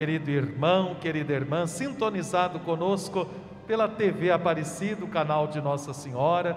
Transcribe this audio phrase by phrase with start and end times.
[0.00, 3.26] Querido irmão, querida irmã, sintonizado conosco
[3.66, 6.54] pela TV Aparecido, canal de Nossa Senhora,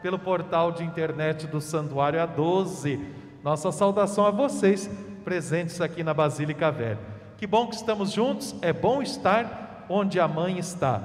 [0.00, 3.04] pelo portal de internet do Santuário A12.
[3.42, 4.88] Nossa saudação a vocês
[5.24, 7.00] presentes aqui na Basílica Velha.
[7.36, 10.98] Que bom que estamos juntos, é bom estar onde a mãe está.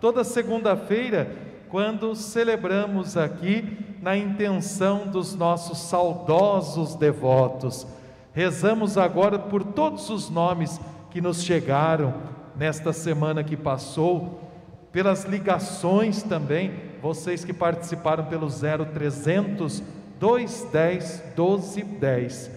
[0.00, 1.30] Toda segunda-feira,
[1.68, 7.86] quando celebramos aqui na intenção dos nossos saudosos devotos,
[8.32, 10.80] rezamos agora por todos os nomes
[11.16, 12.12] que nos chegaram
[12.54, 14.52] nesta semana que passou,
[14.92, 19.82] pelas ligações também, vocês que participaram pelo 0300
[20.20, 22.50] 210 1210.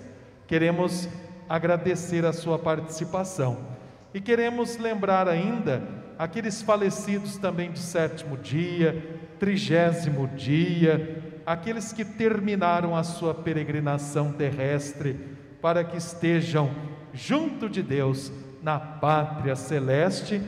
[0.46, 1.08] Queremos
[1.48, 3.60] agradecer a sua participação
[4.14, 5.82] e queremos lembrar ainda
[6.18, 15.18] aqueles falecidos também de sétimo dia, trigésimo dia, aqueles que terminaram a sua peregrinação terrestre,
[15.62, 16.70] para que estejam
[17.14, 18.30] junto de Deus
[18.62, 20.42] na pátria celeste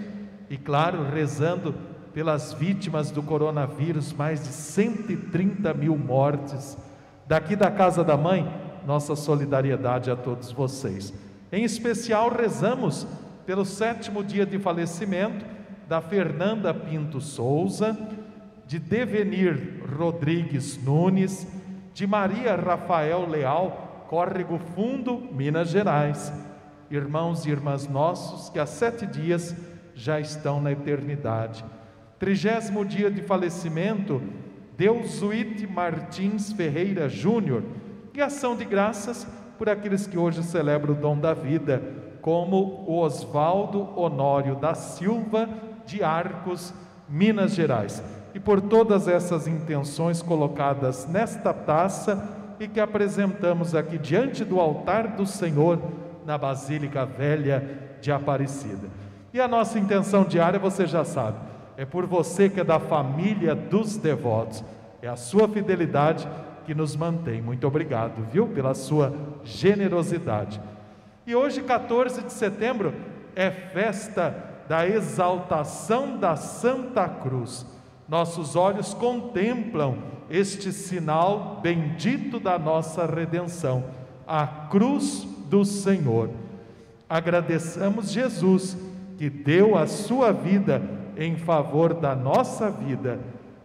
[0.50, 1.74] e, claro, rezando
[2.14, 6.78] pelas vítimas do coronavírus, mais de 130 mil mortes.
[7.28, 8.52] Daqui da casa da mãe,
[8.86, 11.14] nossa solidariedade a todos vocês.
[11.52, 13.08] Em especial, rezamos
[13.46, 15.46] pelo sétimo dia de falecimento
[15.88, 17.98] da Fernanda Pinto Souza,
[18.68, 21.48] de Devenir Rodrigues Nunes,
[21.94, 26.32] de Maria Rafael Leal, Córrego Fundo, Minas Gerais
[26.96, 29.56] irmãos e irmãs nossos que há sete dias
[29.96, 31.64] já estão na eternidade.
[32.20, 34.22] Trigésimo dia de falecimento,
[34.78, 37.64] Deusuíte Martins Ferreira Júnior,
[38.14, 41.82] e ação de graças por aqueles que hoje celebram o dom da vida,
[42.22, 45.50] como o Oswaldo Honório da Silva
[45.86, 46.74] de Arcos,
[47.08, 48.04] Minas Gerais.
[48.34, 55.16] E por todas essas intenções colocadas nesta taça e que apresentamos aqui diante do altar
[55.16, 55.80] do Senhor,
[56.26, 58.88] na Basílica Velha de Aparecida.
[59.34, 61.38] E a nossa intenção diária, você já sabe,
[61.78, 64.64] é por você que é da família dos devotos,
[65.02, 66.28] é a sua fidelidade
[66.66, 67.42] que nos mantém.
[67.42, 69.14] Muito obrigado, viu, pela sua
[69.44, 70.62] generosidade.
[71.26, 72.94] E hoje, 14 de setembro,
[73.36, 74.36] é festa
[74.68, 77.66] da exaltação da Santa Cruz.
[78.08, 79.98] Nossos olhos contemplam
[80.30, 83.84] este sinal bendito da nossa redenção,
[84.26, 86.30] a cruz do Senhor.
[87.10, 88.78] Agradeçamos Jesus
[89.18, 90.82] que deu a sua vida
[91.18, 93.20] em favor da nossa vida,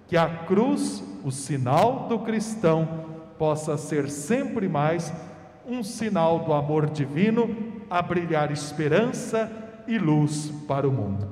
[0.09, 3.07] que a cruz, o sinal do cristão,
[3.39, 5.13] possa ser sempre mais
[5.65, 7.55] um sinal do amor divino
[7.89, 9.51] a brilhar esperança
[9.87, 11.29] e luz para o mundo.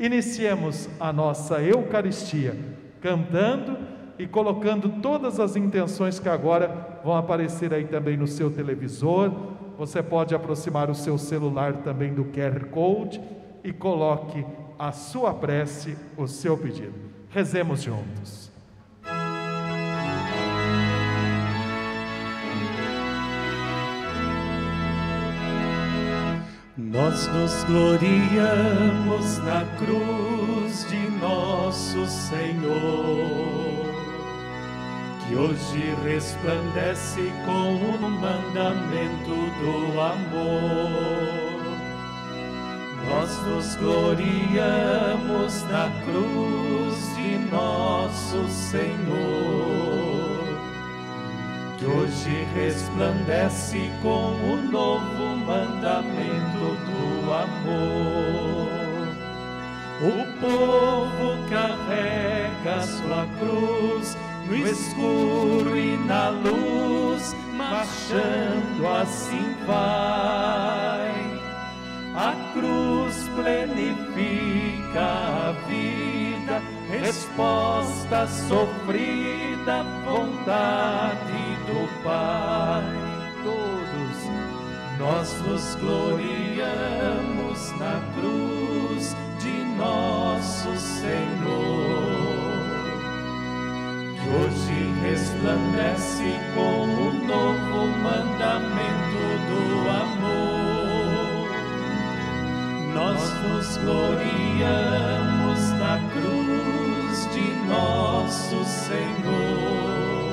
[0.00, 2.56] Iniciemos a nossa Eucaristia
[3.02, 3.76] cantando
[4.18, 9.30] e colocando todas as intenções que agora vão aparecer aí também no seu televisor,
[9.76, 13.20] você pode aproximar o seu celular também do QR Code
[13.62, 14.44] e coloque
[14.78, 16.94] a sua prece, o seu pedido.
[17.30, 18.52] Rezemos juntos.
[26.76, 33.93] Nós nos gloriamos na cruz de nosso Senhor
[35.26, 41.54] que hoje resplandece com o mandamento do amor.
[43.08, 48.84] Nós nos gloriamos na cruz de nosso Senhor,
[51.78, 58.74] que hoje resplandece com o novo mandamento do amor.
[60.02, 71.12] O povo carrega sua cruz no escuro e na luz, marchando assim vai.
[72.14, 82.84] A cruz plenifica a vida, resposta sofrida, vontade do Pai.
[83.42, 84.30] Todos
[84.98, 92.23] nós nos gloriamos na cruz de nosso Senhor
[94.28, 101.48] hoje resplandece com o novo mandamento do amor.
[102.94, 110.32] Nós nos gloriamos na cruz de nosso Senhor,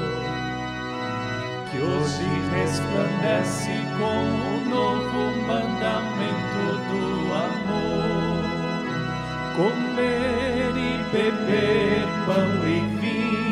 [1.69, 7.03] que hoje resplandece com o novo mandamento do
[7.33, 8.41] amor.
[9.55, 10.79] Comer e
[11.11, 13.50] beber pão e vinho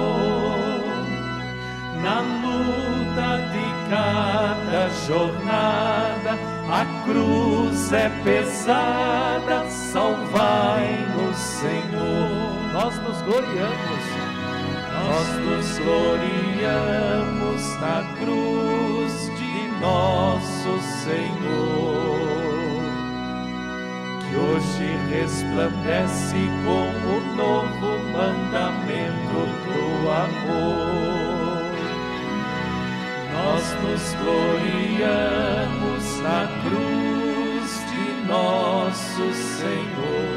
[2.04, 6.32] na luta de cada jornada.
[6.70, 12.30] A cruz é pesada, salvai-nos, Senhor.
[12.74, 14.04] Nós nos gloriamos,
[15.06, 22.05] nós nos gloriamos na cruz de nosso Senhor
[24.36, 31.64] que hoje resplandece com o novo mandamento do amor.
[33.34, 40.28] Nós nos gloriamos na cruz de nosso Senhor,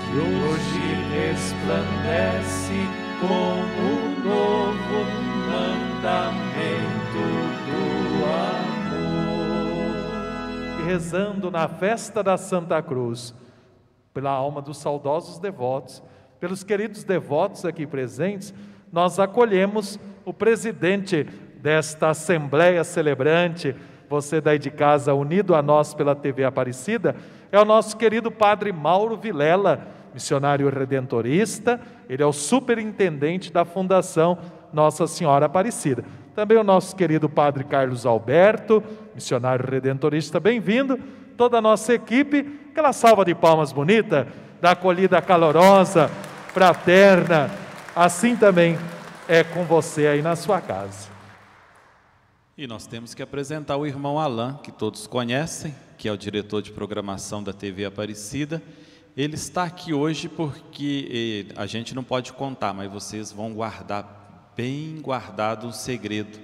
[0.00, 0.84] que hoje
[1.14, 2.80] resplandece
[3.20, 3.90] com o
[4.22, 4.98] novo
[5.48, 6.99] mandamento
[10.90, 13.32] rezando na festa da Santa Cruz,
[14.12, 16.02] pela alma dos saudosos devotos,
[16.40, 18.52] pelos queridos devotos aqui presentes,
[18.92, 21.22] nós acolhemos o presidente
[21.62, 23.72] desta Assembleia Celebrante,
[24.08, 27.14] você daí de casa, unido a nós pela TV Aparecida,
[27.52, 34.36] é o nosso querido Padre Mauro Vilela, missionário redentorista, ele é o superintendente da Fundação
[34.72, 36.04] Nossa Senhora Aparecida.
[36.40, 38.82] Também o nosso querido Padre Carlos Alberto,
[39.14, 40.98] missionário redentorista, bem-vindo.
[41.36, 44.26] Toda a nossa equipe, aquela salva de palmas bonita,
[44.58, 46.08] da acolhida calorosa,
[46.48, 47.50] fraterna.
[47.94, 48.78] Assim também
[49.28, 51.10] é com você aí na sua casa.
[52.56, 56.62] E nós temos que apresentar o irmão Alain, que todos conhecem, que é o diretor
[56.62, 58.62] de programação da TV Aparecida.
[59.14, 64.19] Ele está aqui hoje porque eh, a gente não pode contar, mas vocês vão guardar
[64.56, 66.38] bem guardado um segredo.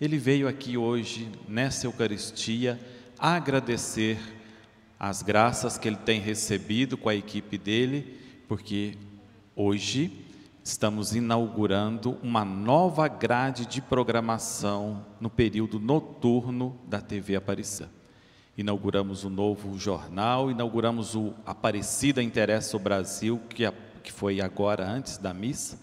[0.00, 2.78] Ele veio aqui hoje, nessa Eucaristia,
[3.18, 4.18] agradecer
[4.98, 8.96] as graças que ele tem recebido com a equipe dele, porque
[9.54, 10.24] hoje
[10.62, 17.90] estamos inaugurando uma nova grade de programação no período noturno da TV Aparecida.
[18.56, 23.62] Inauguramos o um novo jornal, inauguramos o Aparecida Interessa o Brasil, que,
[24.02, 25.78] que foi agora antes da missa,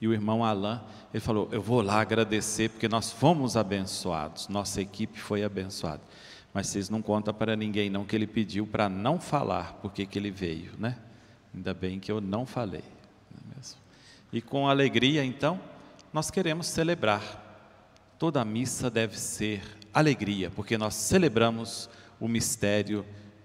[0.00, 0.80] e o irmão Alain,
[1.12, 6.02] ele falou: Eu vou lá agradecer porque nós fomos abençoados, nossa equipe foi abençoada.
[6.52, 10.18] Mas vocês não contam para ninguém, não, que ele pediu para não falar porque que
[10.18, 10.96] ele veio, né?
[11.54, 12.84] Ainda bem que eu não falei.
[13.32, 13.64] Não é
[14.32, 15.60] e com alegria, então,
[16.12, 17.42] nós queremos celebrar.
[18.18, 19.62] Toda missa deve ser
[19.92, 21.88] alegria, porque nós celebramos
[22.18, 23.04] o mistério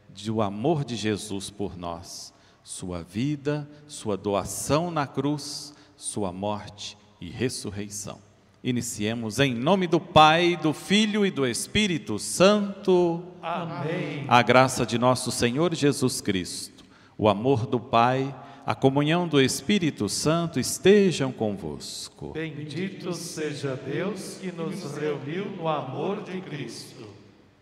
[0.10, 7.30] do amor de Jesus por nós, sua vida, sua doação na cruz sua morte e
[7.30, 8.20] ressurreição.
[8.64, 13.22] Iniciemos em nome do Pai, do Filho e do Espírito Santo.
[13.42, 14.24] Amém.
[14.30, 16.86] A graça de nosso Senhor Jesus Cristo,
[17.18, 18.34] o amor do Pai,
[18.66, 22.32] a comunhão do Espírito Santo estejam convosco.
[22.32, 27.10] Bendito seja Deus que nos reuniu no amor de Cristo.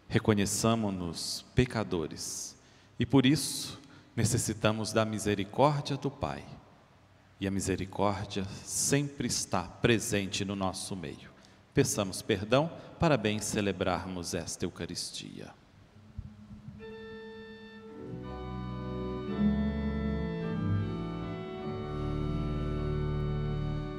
[0.08, 2.56] Reconheçamos-nos pecadores
[3.00, 3.80] e por isso
[4.16, 6.44] necessitamos da misericórdia do Pai
[7.40, 11.30] e a misericórdia sempre está presente no nosso meio.
[11.74, 15.50] Peçamos perdão para bem celebrarmos esta Eucaristia.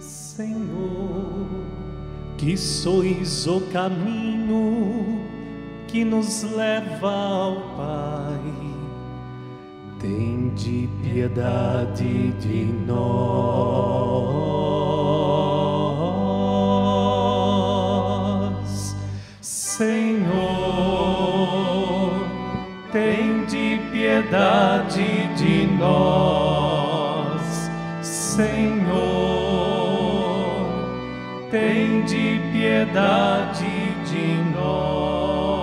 [0.01, 1.47] Senhor,
[2.37, 5.29] que sois o caminho
[5.87, 8.78] que nos leva ao Pai
[10.01, 13.19] Tende piedade de nós,
[19.41, 20.29] Senhor.
[22.93, 27.69] Tende piedade de nós,
[28.01, 28.69] Senhor.
[31.51, 35.59] Tende piedade de nós,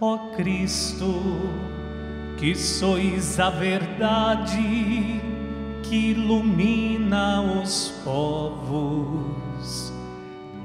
[0.00, 1.61] ó Cristo
[2.42, 5.20] que sois a verdade
[5.84, 9.92] que ilumina os povos.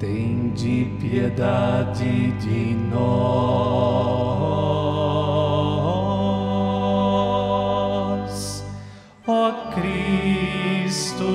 [0.00, 2.98] Tende piedade de nós,
[9.24, 11.28] ó Cristo.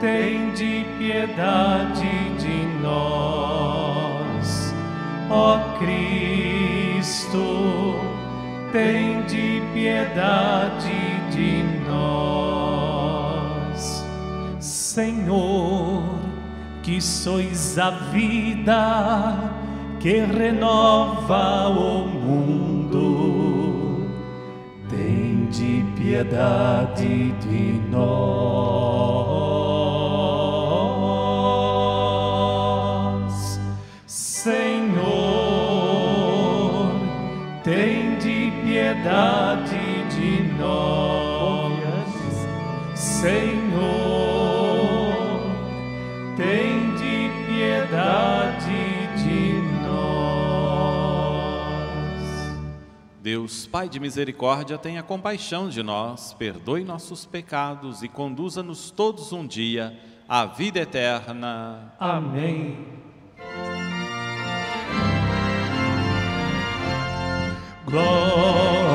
[0.00, 4.72] Tende piedade de nós,
[5.28, 7.77] ó Cristo
[8.72, 10.90] tende piedade
[11.30, 12.98] de nós.
[14.60, 16.02] Senhor,
[16.82, 19.36] que sois a vida
[20.00, 22.98] que renova o mundo,
[24.88, 29.57] tende piedade de nós.
[53.70, 59.94] Pai de misericórdia, tenha compaixão de nós, perdoe nossos pecados e conduza-nos todos um dia
[60.26, 61.92] à vida eterna.
[61.98, 62.86] Amém.
[67.84, 68.88] Glória.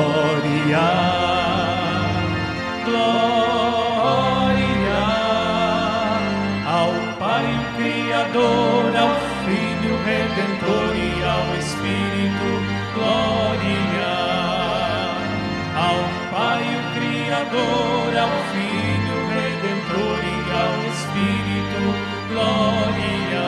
[17.56, 21.84] Ao Filho Redentor e ao Espírito,
[22.30, 23.48] glória.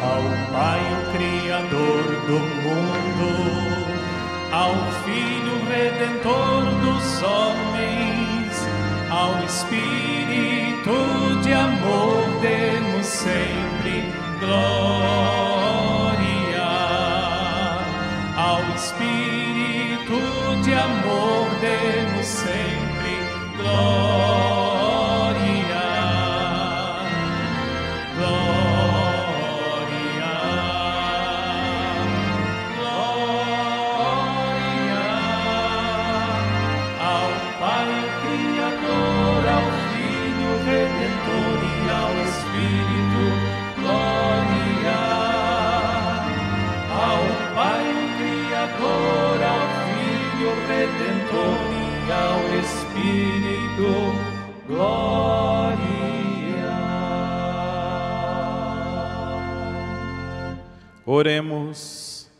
[0.00, 3.30] Ao Pai, o Criador do mundo,
[4.52, 8.54] ao Filho Redentor dos homens,
[9.10, 10.96] ao Espírito
[11.42, 15.18] de amor, demos sempre glória.
[61.18, 62.30] Oremos.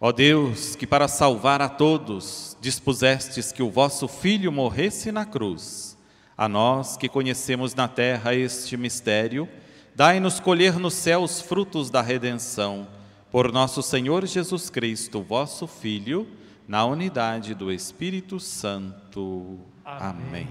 [0.00, 5.96] Ó Deus, que para salvar a todos dispusestes que o vosso Filho morresse na cruz,
[6.36, 9.48] a nós que conhecemos na terra este mistério,
[9.94, 12.88] dai-nos colher no céu os frutos da redenção,
[13.30, 16.26] por nosso Senhor Jesus Cristo, vosso Filho,
[16.66, 19.60] na unidade do Espírito Santo.
[19.84, 20.10] Amém.
[20.10, 20.48] Amém.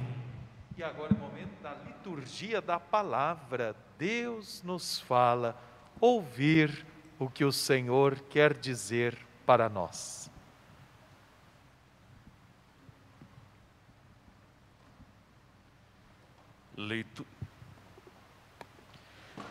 [0.78, 3.76] E agora é o momento da liturgia da palavra.
[4.00, 5.62] Deus nos fala,
[6.00, 10.30] ouvir o que o Senhor quer dizer para nós.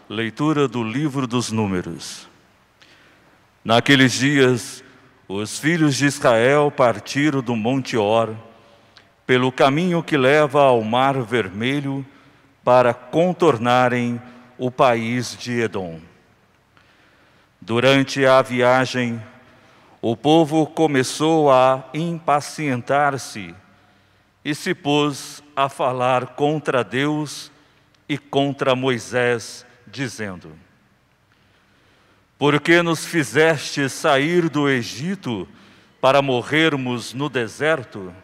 [0.09, 2.29] Leitura do livro dos Números.
[3.65, 4.85] Naqueles dias,
[5.27, 8.37] os filhos de Israel partiram do Monte Or,
[9.27, 12.05] pelo caminho que leva ao Mar Vermelho,
[12.63, 14.21] para contornarem
[14.59, 15.99] o país de Edom.
[17.67, 19.23] Durante a viagem,
[20.03, 23.55] o povo começou a impacientar-se
[24.45, 27.51] e se pôs a falar contra Deus
[28.07, 30.53] e contra Moisés, dizendo:
[32.37, 35.49] Por que nos fizeste sair do Egito
[36.03, 38.15] para morrermos no deserto?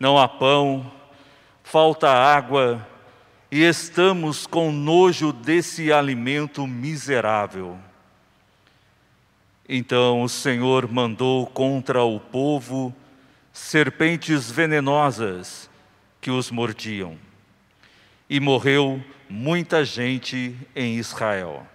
[0.00, 0.90] Não há pão,
[1.62, 2.88] falta água,
[3.52, 7.78] e estamos com nojo desse alimento miserável.
[9.68, 12.94] Então o Senhor mandou contra o povo
[13.52, 15.70] serpentes venenosas
[16.20, 17.18] que os mordiam,
[18.28, 21.66] e morreu muita gente em Israel.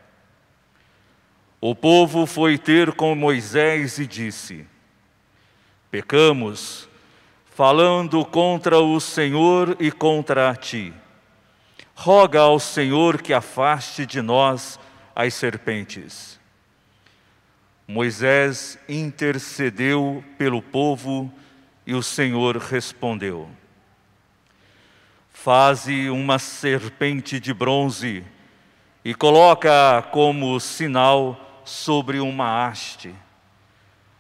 [1.61, 4.65] O povo foi ter com Moisés e disse:
[5.91, 6.87] Pecamos,
[7.55, 10.93] falando contra o Senhor e contra ti.
[11.95, 14.79] Roga ao Senhor que afaste de nós
[15.13, 16.38] as serpentes.
[17.91, 21.33] Moisés intercedeu pelo povo
[21.87, 23.49] e o Senhor respondeu:
[25.33, 28.23] Faze uma serpente de bronze
[29.03, 33.11] e coloca como sinal sobre uma haste.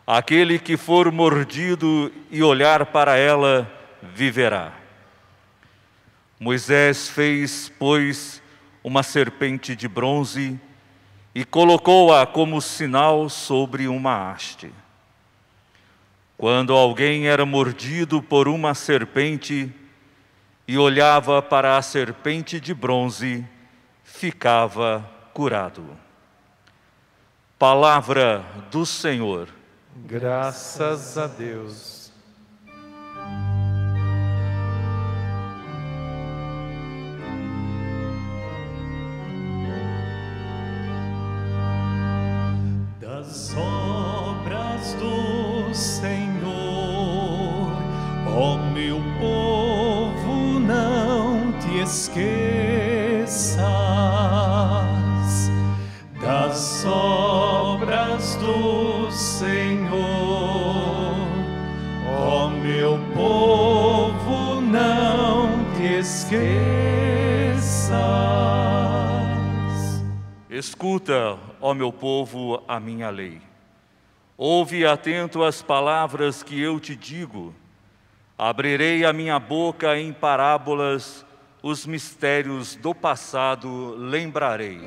[0.07, 3.71] Aquele que for mordido e olhar para ela,
[4.01, 4.73] viverá.
[6.39, 8.41] Moisés fez, pois,
[8.83, 10.59] uma serpente de bronze
[11.33, 14.71] e colocou-a como sinal sobre uma haste.
[16.37, 19.73] Quando alguém era mordido por uma serpente
[20.67, 23.45] e olhava para a serpente de bronze,
[24.03, 25.85] ficava curado.
[27.57, 29.49] Palavra do Senhor.
[30.05, 31.98] Graças a Deus.
[70.79, 73.41] Escuta, ó meu povo, a minha lei.
[74.37, 77.53] Ouve atento as palavras que eu te digo.
[78.37, 81.25] Abrirei a minha boca em parábolas,
[81.61, 84.79] os mistérios do passado lembrarei.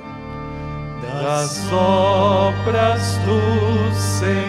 [1.03, 4.41] Das obras do Senhor,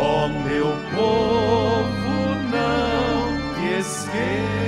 [0.00, 4.61] ó meu povo, não te esqueças.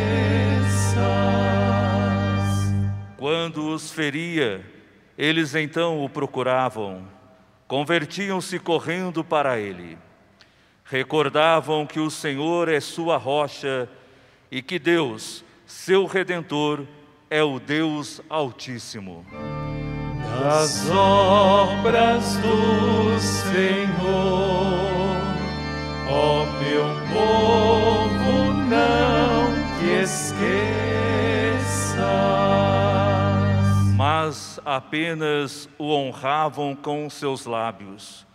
[3.75, 4.65] Os feria,
[5.19, 7.07] eles então o procuravam,
[7.67, 9.99] convertiam-se correndo para ele.
[10.85, 13.89] Recordavam que o Senhor é sua rocha
[14.51, 16.87] e que Deus, seu redentor,
[17.29, 19.27] é o Deus Altíssimo.
[20.41, 24.05] Das obras do Senhor,
[26.09, 31.04] ó meu povo, não te esqueças.
[34.65, 38.27] Apenas o honravam com seus lábios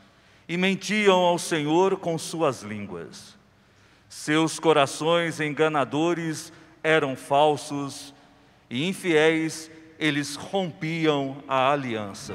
[0.47, 3.37] e mentiam ao Senhor com suas línguas.
[4.09, 6.51] Seus corações enganadores
[6.83, 8.13] eram falsos
[8.69, 12.33] e infiéis, eles rompiam a aliança.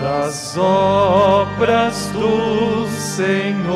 [0.00, 3.74] Das obras do Senhor,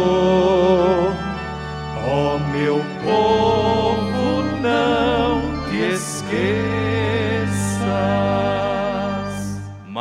[2.09, 6.80] ó meu povo, não te esqueças.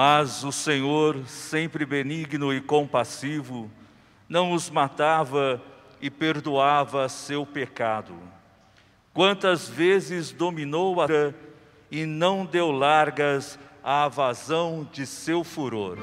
[0.01, 3.69] Mas o Senhor, sempre benigno e compassivo,
[4.29, 5.61] não os matava
[6.01, 8.15] e perdoava seu pecado.
[9.13, 11.07] Quantas vezes dominou a
[11.91, 15.97] e não deu largas à vazão de seu furor.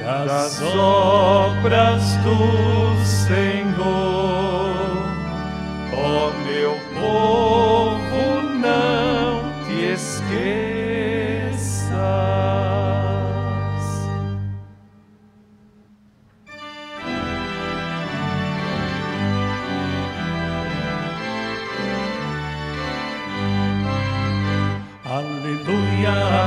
[0.00, 3.84] Das obras do Senhor,
[5.92, 10.67] ó meu povo, não te esqueças.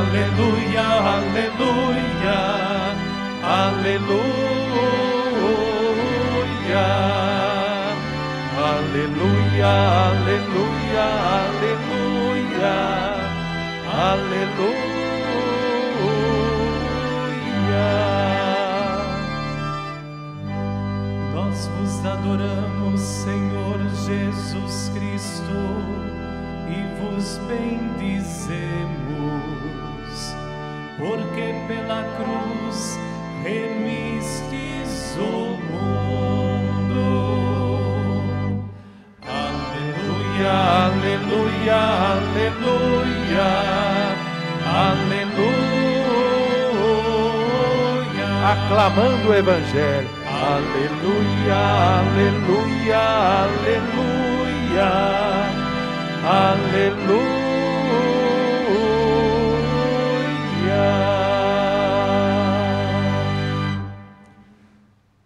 [0.01, 0.81] Aleluia,
[1.13, 2.39] aleluia,
[3.43, 4.47] aleluia,
[8.57, 9.73] aleluia,
[10.09, 11.05] aleluia,
[11.37, 12.77] aleluia,
[14.11, 15.11] aleluia.
[21.35, 25.61] Nós vos adoramos, Senhor Jesus Cristo
[26.67, 29.01] e vos bendizemos,
[31.01, 32.99] porque pela cruz
[33.43, 37.05] remistes o mundo.
[39.25, 40.53] Aleluia,
[40.85, 41.79] aleluia,
[42.13, 43.49] aleluia,
[44.91, 45.71] aleluia.
[48.51, 50.09] Aclamando o Evangelho.
[50.43, 51.59] Aleluia,
[51.99, 53.01] aleluia,
[53.47, 54.89] aleluia,
[56.23, 57.40] aleluia.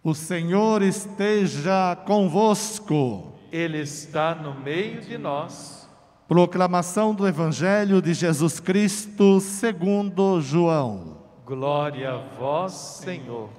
[0.06, 3.32] O Senhor esteja convosco.
[3.50, 5.90] Ele está no meio de nós.
[6.28, 11.18] Proclamação do Evangelho de Jesus Cristo segundo João.
[11.44, 13.50] Glória a vós, Senhor.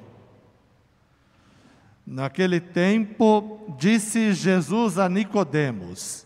[2.05, 6.25] Naquele tempo, disse Jesus a Nicodemos: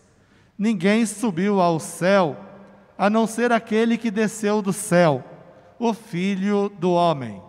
[0.56, 2.36] Ninguém subiu ao céu,
[2.96, 5.24] a não ser aquele que desceu do céu,
[5.82, 7.42] o Filho do homem.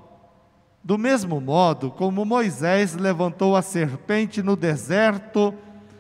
[0.83, 5.53] Do mesmo modo como Moisés levantou a serpente no deserto,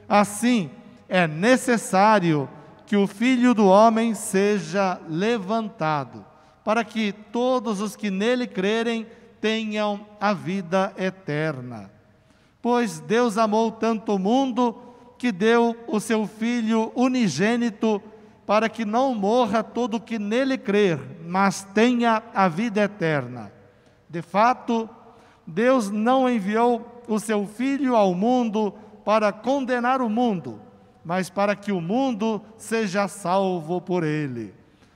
[0.09, 0.71] assim
[1.07, 2.49] é necessário
[2.87, 6.25] que o Filho do homem seja levantado,
[6.63, 9.05] para que todos os que nele crerem
[9.39, 11.91] tenham a vida eterna.
[12.63, 14.75] Pois Deus amou tanto o mundo
[15.19, 18.01] que deu o seu Filho unigênito,
[18.45, 23.51] para que não morra todo o que nele crer, mas tenha a vida eterna.
[24.09, 24.89] De fato,
[25.45, 30.59] Deus não enviou o seu Filho ao mundo para condenar o mundo,
[31.03, 34.53] mas para que o mundo seja salvo por ele.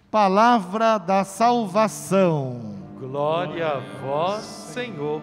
[0.09, 2.75] Palavra da salvação.
[2.99, 5.21] Glória a vós, Senhor.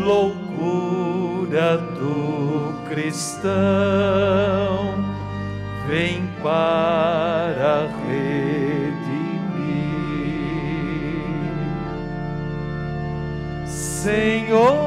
[0.04, 3.48] loucura do cristão,
[5.86, 8.38] vem para redimir.
[13.66, 14.77] Senhor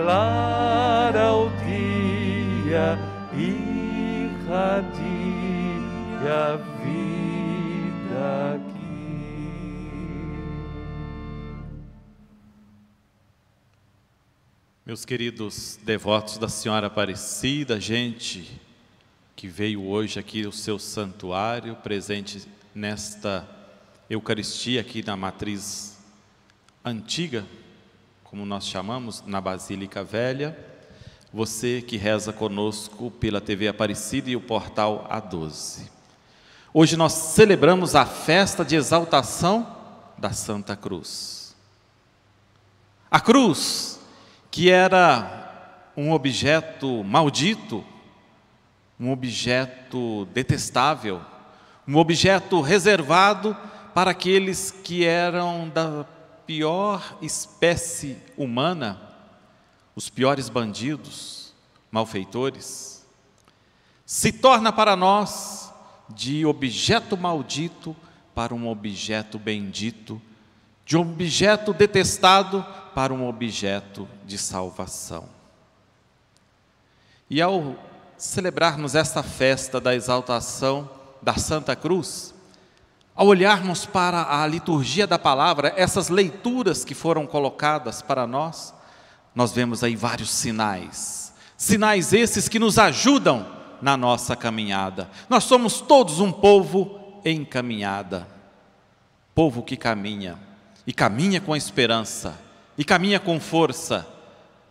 [0.00, 2.98] aclara o dia,
[3.34, 3.60] irradia
[6.22, 7.00] a vida
[14.86, 18.60] Meus queridos devotos da Senhora Aparecida, gente
[19.36, 23.48] que veio hoje aqui ao seu santuário, presente nesta
[24.08, 25.96] Eucaristia aqui na matriz
[26.84, 27.46] antiga,
[28.30, 30.56] como nós chamamos, na Basílica Velha,
[31.32, 35.88] você que reza conosco pela TV Aparecida e o portal A12.
[36.72, 39.66] Hoje nós celebramos a festa de exaltação
[40.16, 41.56] da Santa Cruz.
[43.10, 43.98] A cruz
[44.48, 47.84] que era um objeto maldito,
[48.98, 51.20] um objeto detestável,
[51.86, 53.56] um objeto reservado
[53.92, 56.06] para aqueles que eram da
[56.50, 59.00] pior espécie humana,
[59.94, 61.54] os piores bandidos,
[61.92, 63.06] malfeitores,
[64.04, 65.72] se torna para nós
[66.08, 67.94] de objeto maldito
[68.34, 70.20] para um objeto bendito,
[70.84, 75.28] de um objeto detestado para um objeto de salvação.
[77.30, 77.76] E ao
[78.18, 80.90] celebrarmos esta festa da exaltação
[81.22, 82.34] da Santa Cruz,
[83.20, 88.72] ao olharmos para a liturgia da palavra, essas leituras que foram colocadas para nós,
[89.34, 91.30] nós vemos aí vários sinais.
[91.54, 93.46] Sinais esses que nos ajudam
[93.82, 95.10] na nossa caminhada.
[95.28, 98.26] Nós somos todos um povo em caminhada.
[99.34, 100.38] Povo que caminha
[100.86, 102.40] e caminha com esperança
[102.78, 104.08] e caminha com força,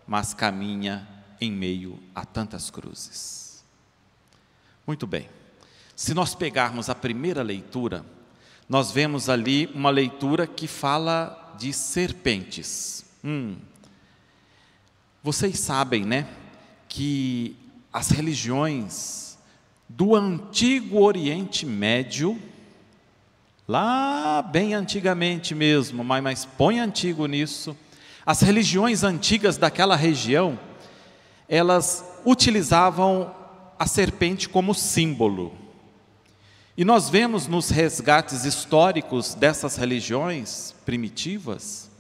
[0.08, 1.08] mas caminha
[1.40, 3.64] em meio a tantas cruzes.
[4.88, 5.30] Muito bem,
[5.96, 8.04] se nós pegarmos a primeira leitura,
[8.70, 13.04] nós vemos ali uma leitura que fala de serpentes.
[13.26, 13.56] Hum.
[15.24, 16.28] Vocês sabem, né,
[16.88, 17.58] que
[17.92, 19.40] as religiões
[19.90, 22.40] do antigo Oriente Médio,
[23.68, 27.76] lá bem antigamente mesmo, mas, mas põe antigo nisso,
[28.24, 30.60] as religiões antigas daquela região,
[31.48, 33.34] elas utilizavam
[33.80, 35.69] a serpente como símbolo.
[36.80, 41.92] E nós vemos nos resgates históricos dessas religiões primitivas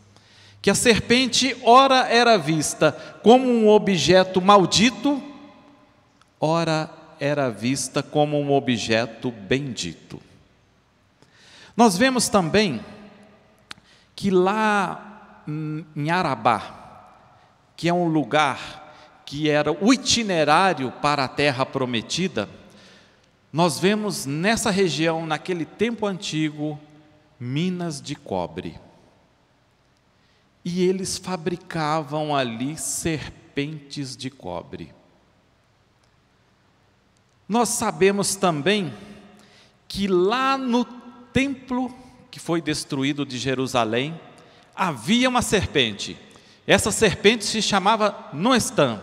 [0.62, 5.22] que a serpente ora era vista como um objeto maldito,
[6.40, 6.90] ora
[7.20, 10.22] era vista como um objeto bendito.
[11.76, 12.80] Nós vemos também
[14.16, 15.44] que lá
[15.94, 17.12] em Arabá,
[17.76, 18.94] que é um lugar
[19.26, 22.48] que era o itinerário para a terra prometida,
[23.52, 26.80] nós vemos nessa região, naquele tempo antigo,
[27.40, 28.80] minas de cobre.
[30.64, 34.94] E eles fabricavam ali serpentes de cobre.
[37.48, 38.94] Nós sabemos também
[39.88, 40.86] que lá no
[41.34, 41.94] templo
[42.30, 44.20] que foi destruído de Jerusalém,
[44.76, 46.18] havia uma serpente.
[46.66, 49.02] Essa serpente se chamava Noestan.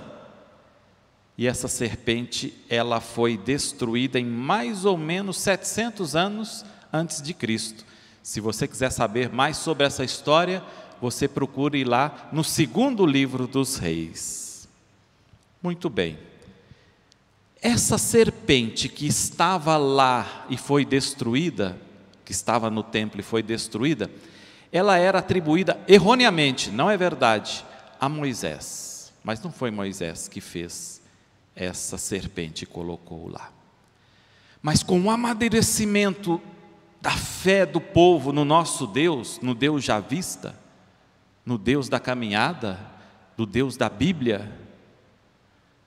[1.38, 7.84] E essa serpente, ela foi destruída em mais ou menos 700 anos antes de Cristo.
[8.22, 10.62] Se você quiser saber mais sobre essa história,
[11.00, 14.66] você procure lá no segundo livro dos reis.
[15.62, 16.18] Muito bem.
[17.60, 21.76] Essa serpente que estava lá e foi destruída,
[22.24, 24.10] que estava no templo e foi destruída,
[24.72, 27.64] ela era atribuída erroneamente, não é verdade,
[28.00, 29.12] a Moisés.
[29.22, 31.02] Mas não foi Moisés que fez
[31.56, 33.50] essa serpente colocou lá.
[34.60, 36.40] Mas com o amadurecimento
[37.00, 40.58] da fé do povo no nosso Deus, no Deus já vista,
[41.44, 42.78] no Deus da caminhada,
[43.36, 44.52] do Deus da Bíblia,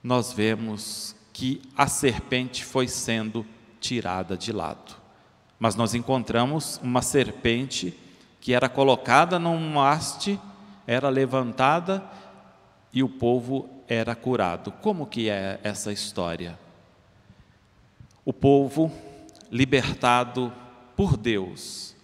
[0.02, 3.46] nós vemos que a serpente foi sendo
[3.78, 4.96] tirada de lado.
[5.58, 7.94] Mas nós encontramos uma serpente
[8.40, 10.40] que era colocada num haste,
[10.86, 12.02] era levantada
[12.92, 14.70] e o povo era curado.
[14.70, 16.56] Como que é essa história?
[18.24, 18.92] O povo
[19.50, 20.52] libertado
[20.96, 21.96] por Deus,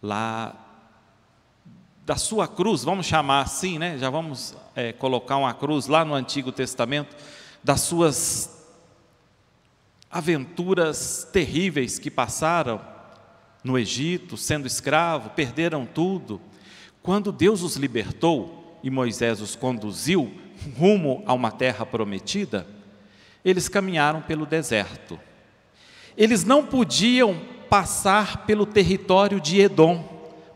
[0.00, 0.54] lá
[2.06, 3.98] da sua cruz, vamos chamar assim, né?
[3.98, 7.16] Já vamos é, colocar uma cruz lá no Antigo Testamento,
[7.62, 8.64] das suas
[10.08, 12.80] aventuras terríveis que passaram,
[13.64, 16.40] no Egito, sendo escravo, perderam tudo.
[17.02, 20.43] Quando Deus os libertou e Moisés os conduziu
[20.78, 22.66] rumo a uma terra prometida,
[23.44, 25.18] eles caminharam pelo deserto.
[26.16, 30.02] Eles não podiam passar pelo território de Edom,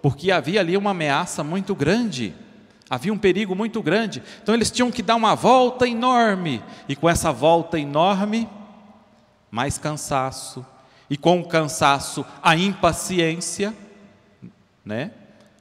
[0.01, 2.35] porque havia ali uma ameaça muito grande,
[2.89, 4.23] havia um perigo muito grande.
[4.43, 8.49] Então eles tinham que dar uma volta enorme, e com essa volta enorme,
[9.51, 10.65] mais cansaço,
[11.11, 13.75] e com o cansaço, a impaciência,
[14.85, 15.11] né?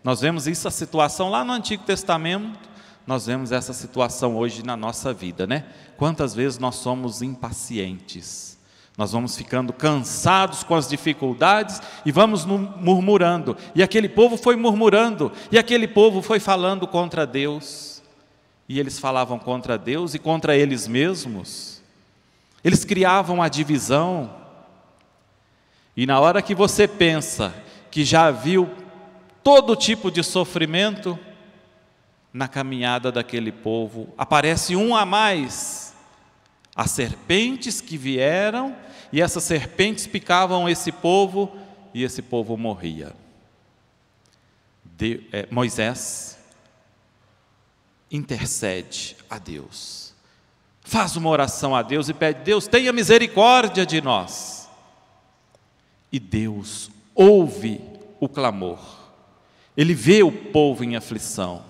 [0.04, 2.69] Nós vemos isso a situação lá no Antigo Testamento,
[3.08, 5.63] nós vemos essa situação hoje na nossa vida, né?
[5.96, 8.58] Quantas vezes nós somos impacientes?
[8.98, 13.56] Nós vamos ficando cansados com as dificuldades e vamos murmurando.
[13.74, 18.04] E aquele povo foi murmurando, e aquele povo foi falando contra Deus.
[18.67, 21.82] E eles falavam contra Deus e contra eles mesmos.
[22.62, 24.30] Eles criavam a divisão.
[25.96, 27.54] E na hora que você pensa
[27.89, 28.70] que já viu
[29.41, 31.17] todo tipo de sofrimento,
[32.38, 34.13] na caminhada daquele povo.
[34.15, 35.95] Aparece um a mais.
[36.76, 38.76] As serpentes que vieram,
[39.12, 41.58] e essas serpentes picavam esse povo,
[41.95, 43.12] e esse povo morria.
[44.86, 46.38] De, é, Moisés
[48.12, 50.13] intercede a Deus,
[50.82, 54.69] faz uma oração a Deus e pede: Deus, tenha misericórdia de nós.
[56.12, 57.82] E Deus ouve
[58.19, 58.80] o clamor,
[59.76, 61.66] Ele vê o povo em aflição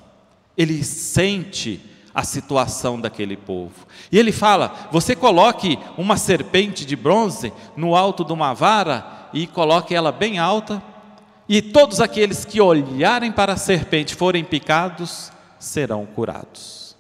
[0.58, 1.80] ele sente
[2.18, 3.86] a situação daquele povo.
[4.12, 9.46] E ele fala: você coloque uma serpente de bronze no alto de uma vara e
[9.46, 10.82] coloque ela bem alta,
[11.48, 16.96] e todos aqueles que olharem para a serpente forem picados serão curados.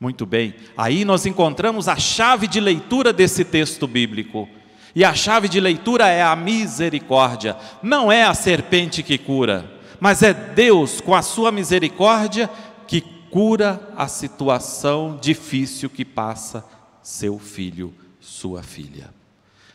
[0.00, 4.48] Muito bem, aí nós encontramos a chave de leitura desse texto bíblico.
[4.94, 10.22] E a chave de leitura é a misericórdia, não é a serpente que cura mas
[10.22, 12.50] é Deus, com a sua misericórdia,
[12.86, 16.64] que cura a situação difícil que passa
[17.02, 19.10] seu filho, sua filha.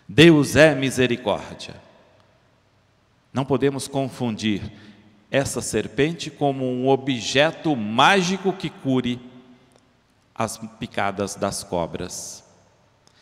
[0.08, 1.76] Deus é misericórdia.
[3.34, 4.62] Não podemos confundir
[5.30, 9.20] essa serpente como um objeto mágico que cure
[10.36, 12.44] as picadas das cobras.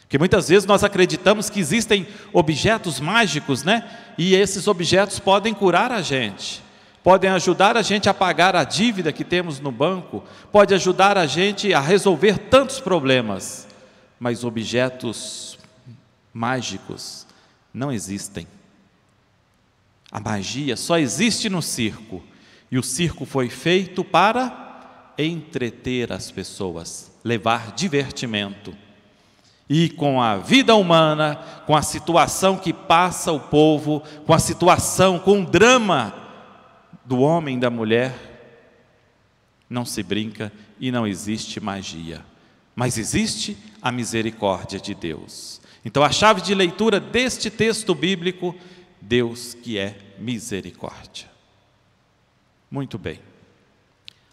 [0.02, 3.88] Porque muitas vezes nós acreditamos que existem objetos mágicos, né?
[4.18, 6.64] E esses objetos podem curar a gente
[7.10, 11.26] podem ajudar a gente a pagar a dívida que temos no banco, pode ajudar a
[11.26, 13.68] gente a resolver tantos problemas,
[14.20, 15.58] mas objetos
[16.32, 17.26] mágicos
[17.74, 18.46] não existem.
[20.12, 22.22] A magia só existe no circo,
[22.70, 28.72] e o circo foi feito para entreter as pessoas, levar divertimento.
[29.68, 35.18] E com a vida humana, com a situação que passa o povo, com a situação,
[35.18, 36.29] com o drama
[37.10, 38.14] do homem e da mulher,
[39.68, 42.24] não se brinca e não existe magia,
[42.76, 45.60] mas existe a misericórdia de Deus.
[45.84, 48.56] Então, a chave de leitura deste texto bíblico,
[49.02, 51.28] Deus que é misericórdia.
[52.70, 53.20] Muito bem.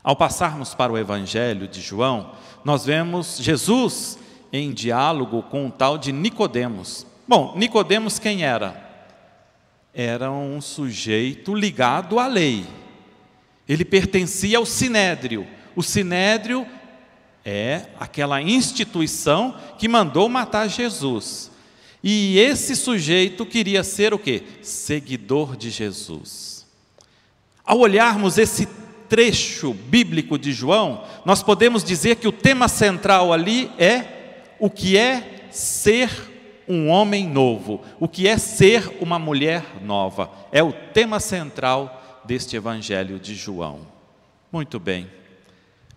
[0.05, 4.19] Ao passarmos para o Evangelho de João, nós vemos Jesus
[4.53, 7.07] em diálogo com um tal de Nicodemos.
[7.27, 8.86] Bom, Nicodemos quem era?
[9.99, 12.67] Era um sujeito ligado à lei.
[13.67, 15.47] Ele pertencia ao sinédrio.
[15.75, 16.67] O sinédrio
[17.43, 21.51] é aquela instituição que mandou matar Jesus.
[22.05, 24.43] E esse sujeito queria ser o quê?
[24.61, 26.67] Seguidor de Jesus.
[27.65, 28.69] Ao olharmos esse
[29.09, 34.99] trecho bíblico de João, nós podemos dizer que o tema central ali é o que
[34.99, 36.36] é ser
[36.69, 40.31] um homem novo, o que é ser uma mulher nova.
[40.51, 43.81] É o tema central deste Evangelho de João.
[44.51, 45.11] Muito bem,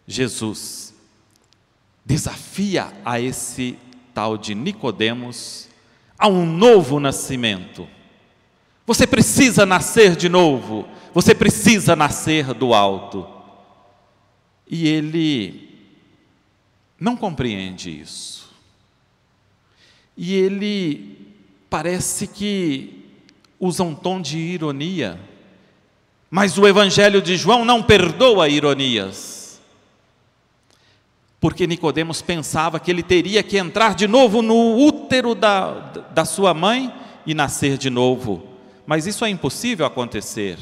[0.08, 0.94] Jesus
[2.06, 3.78] desafia a esse
[4.14, 5.68] tal de Nicodemos
[6.18, 7.88] a um novo nascimento.
[8.86, 13.28] Você precisa nascer de novo, você precisa nascer do alto.
[14.68, 15.70] E ele
[17.00, 18.49] não compreende isso.
[20.22, 21.18] E ele
[21.70, 23.06] parece que
[23.58, 25.18] usa um tom de ironia,
[26.30, 29.62] mas o Evangelho de João não perdoa ironias.
[31.40, 35.72] Porque Nicodemos pensava que ele teria que entrar de novo no útero da,
[36.14, 36.94] da sua mãe
[37.26, 38.44] e nascer de novo.
[38.86, 40.60] Mas isso é impossível acontecer.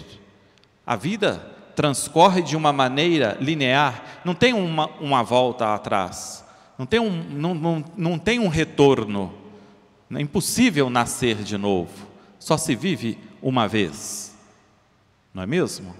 [0.86, 1.43] A vida
[1.76, 6.46] transcorre de uma maneira linear, não tem uma, uma volta atrás,
[6.78, 9.47] não tem um, não, não, não tem um retorno.
[10.12, 12.08] É impossível nascer de novo,
[12.39, 14.36] só se vive uma vez,
[15.34, 15.93] não é mesmo?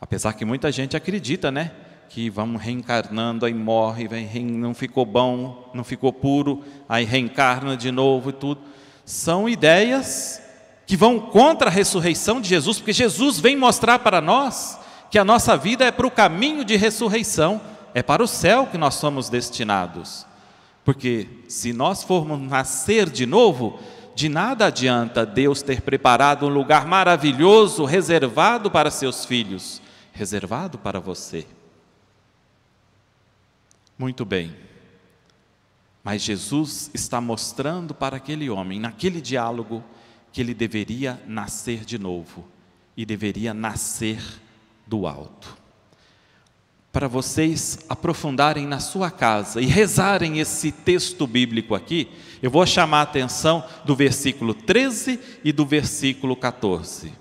[0.00, 1.72] Apesar que muita gente acredita, né?
[2.08, 4.08] que vamos reencarnando, aí morre,
[4.40, 8.62] não ficou bom, não ficou puro, aí reencarna de novo e tudo.
[9.04, 10.40] São ideias
[10.86, 14.78] que vão contra a ressurreição de Jesus, porque Jesus vem mostrar para nós
[15.10, 17.60] que a nossa vida é para o caminho de ressurreição,
[17.94, 20.26] é para o céu que nós somos destinados.
[20.88, 23.78] Porque se nós formos nascer de novo,
[24.14, 29.82] de nada adianta Deus ter preparado um lugar maravilhoso, reservado para seus filhos,
[30.14, 31.46] reservado para você.
[33.98, 34.56] Muito bem.
[36.02, 39.84] Mas Jesus está mostrando para aquele homem, naquele diálogo,
[40.32, 42.48] que ele deveria nascer de novo
[42.96, 44.22] e deveria nascer
[44.86, 45.54] do alto.
[46.92, 52.08] Para vocês aprofundarem na sua casa e rezarem esse texto bíblico aqui,
[52.42, 57.12] eu vou chamar a atenção do versículo 13 e do versículo 14.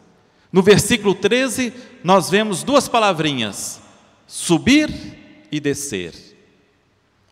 [0.52, 3.82] No versículo 13, nós vemos duas palavrinhas:
[4.26, 4.90] subir
[5.52, 6.14] e descer.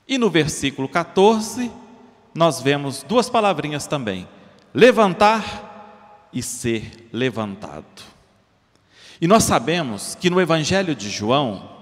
[0.08, 1.72] E no versículo 14,
[2.34, 4.28] nós vemos duas palavrinhas também:
[4.74, 8.04] levantar e ser levantado.
[9.22, 11.75] E nós sabemos que no Evangelho de João,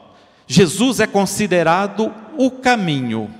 [0.47, 3.34] Jesus é considerado o caminho.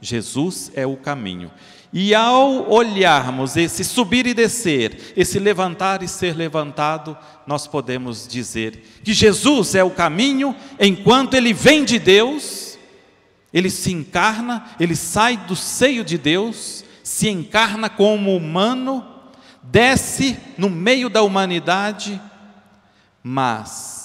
[0.00, 1.50] Jesus é o caminho.
[1.92, 9.00] E ao olharmos esse subir e descer, esse levantar e ser levantado, nós podemos dizer
[9.02, 12.78] que Jesus é o caminho, enquanto ele vem de Deus,
[13.52, 19.04] ele se encarna, ele sai do seio de Deus, se encarna como humano,
[19.60, 22.20] desce no meio da humanidade,
[23.20, 23.99] mas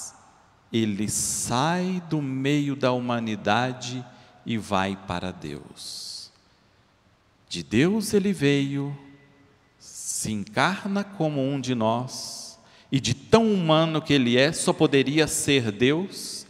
[0.77, 4.05] ele sai do meio da humanidade
[4.45, 6.29] e vai para Deus.
[7.47, 8.95] De Deus ele veio,
[9.79, 12.59] se encarna como um de nós,
[12.91, 16.45] e de tão humano que ele é, só poderia ser Deus,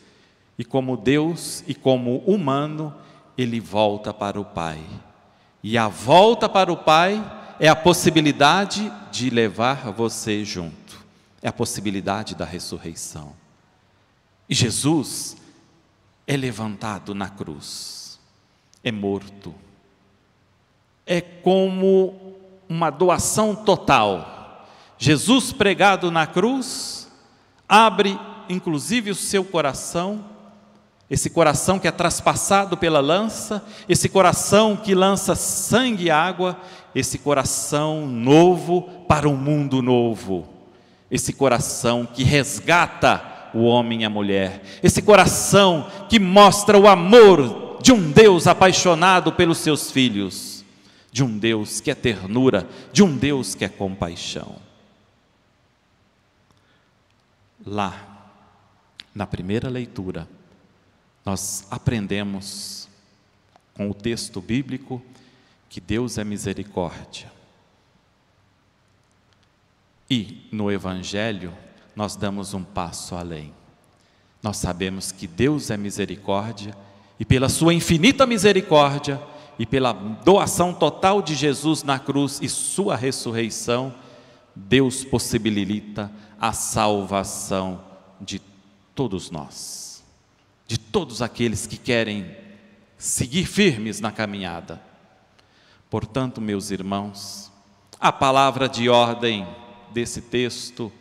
[0.57, 2.95] e como Deus e como humano,
[3.38, 4.81] ele volta para o Pai.
[5.61, 7.23] E a volta para o Pai
[7.59, 10.99] é a possibilidade de levar você junto,
[11.43, 13.44] é a possibilidade da ressurreição.
[14.49, 15.38] E Jesus
[16.27, 18.19] é levantado na cruz,
[18.84, 19.53] é morto,
[21.05, 22.36] é como
[22.67, 24.67] uma doação total.
[24.97, 27.12] Jesus pregado na cruz,
[27.67, 30.36] abre inclusive o seu coração
[31.10, 36.60] esse coração que é traspassado pela lança, esse coração que lança sangue e água,
[36.95, 40.47] esse coração novo para um mundo novo,
[41.12, 47.79] esse coração que resgata o homem e a mulher, esse coração que mostra o amor
[47.81, 50.65] de um Deus apaixonado pelos seus filhos,
[51.09, 54.57] de um Deus que é ternura, de um Deus que é compaixão.
[57.65, 58.29] Lá,
[59.13, 60.27] na primeira leitura,
[61.25, 62.89] nós aprendemos
[63.73, 65.01] com o texto bíblico
[65.69, 67.31] que Deus é misericórdia.
[70.09, 71.53] E no Evangelho,
[71.95, 73.53] nós damos um passo além.
[74.43, 76.75] Nós sabemos que Deus é misericórdia
[77.19, 79.21] e, pela Sua infinita misericórdia
[79.58, 83.93] e pela doação total de Jesus na cruz e Sua ressurreição,
[84.55, 87.81] Deus possibilita a salvação
[88.21, 88.41] de
[88.93, 89.86] todos nós
[90.67, 92.36] de todos aqueles que querem
[92.97, 94.81] seguir firmes na caminhada.
[95.89, 97.51] Portanto, meus irmãos,
[97.99, 99.47] a palavra de ordem
[99.91, 100.91] desse texto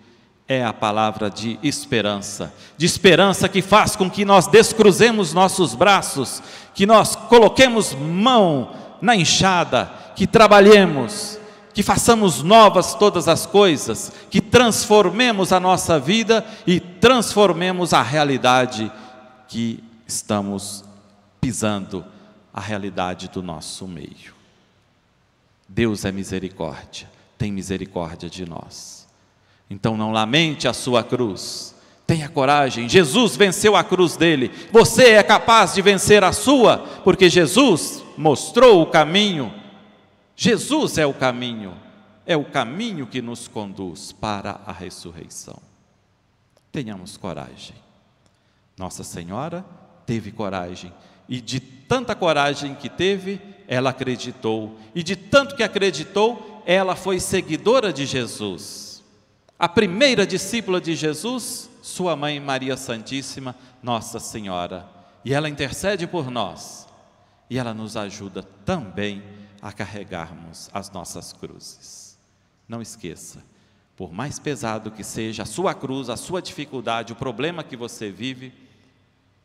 [0.47, 6.43] é a palavra de esperança, de esperança que faz com que nós descruzemos nossos braços,
[6.75, 11.39] que nós coloquemos mão na enxada, que trabalhemos,
[11.73, 18.93] que façamos novas todas as coisas, que transformemos a nossa vida e transformemos a realidade
[19.49, 20.85] que estamos
[21.41, 22.05] pisando
[22.53, 24.35] a realidade do nosso meio.
[25.69, 28.94] Deus é misericórdia, tem misericórdia de nós.
[29.75, 31.75] Então não lamente a sua cruz,
[32.07, 32.89] tenha coragem.
[32.89, 38.81] Jesus venceu a cruz dele, você é capaz de vencer a sua, porque Jesus mostrou
[38.81, 39.53] o caminho.
[40.37, 41.75] Jesus é o caminho,
[42.25, 45.59] é o caminho que nos conduz para a ressurreição.
[46.71, 47.75] Tenhamos coragem.
[48.79, 49.65] Nossa Senhora
[50.07, 50.93] teve coragem,
[51.29, 57.19] e de tanta coragem que teve, ela acreditou, e de tanto que acreditou, ela foi
[57.19, 58.84] seguidora de Jesus.
[59.59, 64.89] A primeira discípula de Jesus, sua mãe Maria Santíssima, Nossa Senhora,
[65.25, 66.89] e ela intercede por nós,
[67.49, 69.23] e ela nos ajuda também
[69.63, 72.19] a carregarmos as nossas cruzes.
[72.69, 73.45] Não esqueça,
[73.97, 78.11] por mais pesado que seja a sua cruz, a sua dificuldade, o problema que você
[78.11, 78.53] vive,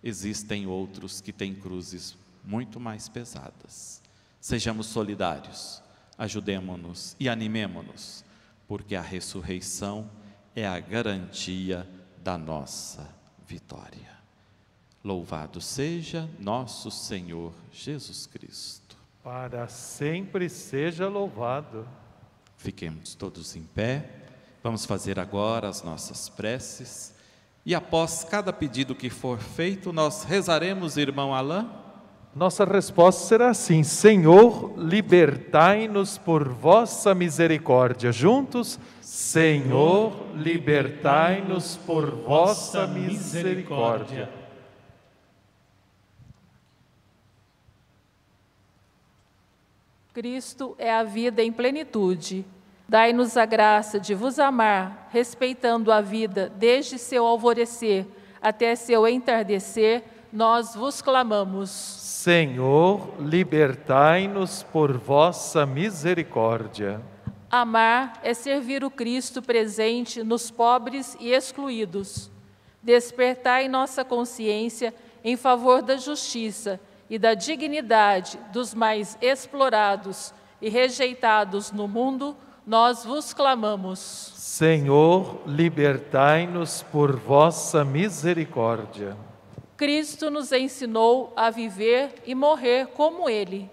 [0.04, 4.02] existem outros que têm cruzes muito mais pesadas.
[4.42, 5.84] Sejamos solidários,
[6.18, 8.24] ajudemo-nos e animemo-nos,
[8.70, 10.08] porque a ressurreição
[10.56, 11.90] é a garantia
[12.20, 13.10] da nossa
[13.48, 14.16] vitória.
[15.04, 18.96] Louvado seja nosso Senhor Jesus Cristo.
[19.24, 21.88] Para sempre seja louvado.
[22.58, 24.08] Fiquemos todos em pé.
[24.62, 27.16] Vamos fazer agora as nossas preces.
[27.66, 31.68] E após cada pedido que for feito, nós rezaremos, irmão Alain.
[32.36, 38.12] Nossa resposta será assim: Senhor, libertai-nos por vossa misericórdia.
[38.12, 44.30] Juntos, Senhor, libertai-nos por vossa misericórdia.
[50.14, 52.46] Cristo é a vida em plenitude.
[52.88, 58.06] Dai-nos a graça de vos amar, respeitando a vida desde seu alvorecer
[58.42, 61.70] até seu entardecer, nós vos clamamos.
[61.70, 67.02] Senhor, libertai-nos por vossa misericórdia.
[67.50, 72.30] Amar é servir o Cristo presente nos pobres e excluídos.
[72.82, 81.72] Despertai nossa consciência em favor da justiça e da dignidade dos mais explorados e rejeitados
[81.72, 82.36] no mundo,
[82.68, 84.00] nós vos clamamos.
[84.36, 89.18] Senhor, libertai-nos por vossa misericórdia.
[89.80, 93.72] Cristo nos ensinou a viver e morrer como Ele.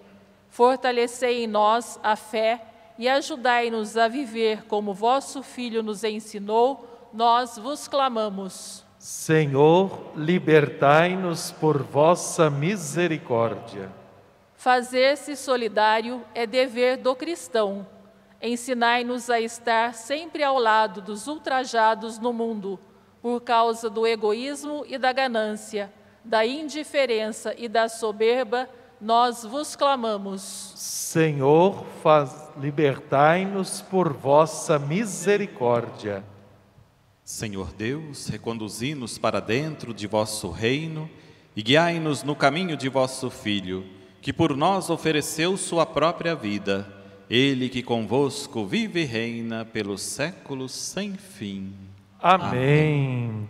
[0.49, 2.63] Fortalecei em nós a fé
[2.97, 8.85] e ajudai-nos a viver como vosso Filho nos ensinou, nós vos clamamos.
[8.97, 13.91] Senhor, libertai-nos por vossa misericórdia.
[14.55, 17.85] Fazer-se solidário é dever do cristão.
[18.41, 22.79] Ensinai-nos a estar sempre ao lado dos ultrajados no mundo,
[23.21, 25.91] por causa do egoísmo e da ganância,
[26.23, 30.73] da indiferença e da soberba, nós vos clamamos.
[30.75, 31.85] Senhor,
[32.59, 36.23] libertai-nos por vossa misericórdia.
[37.23, 41.09] Senhor Deus, reconduzi-nos para dentro de vosso reino
[41.55, 43.85] e guiai-nos no caminho de vosso Filho,
[44.21, 46.87] que por nós ofereceu sua própria vida,
[47.29, 51.86] ele que convosco vive e reina pelos séculos sem fim.
[52.21, 53.47] Amém.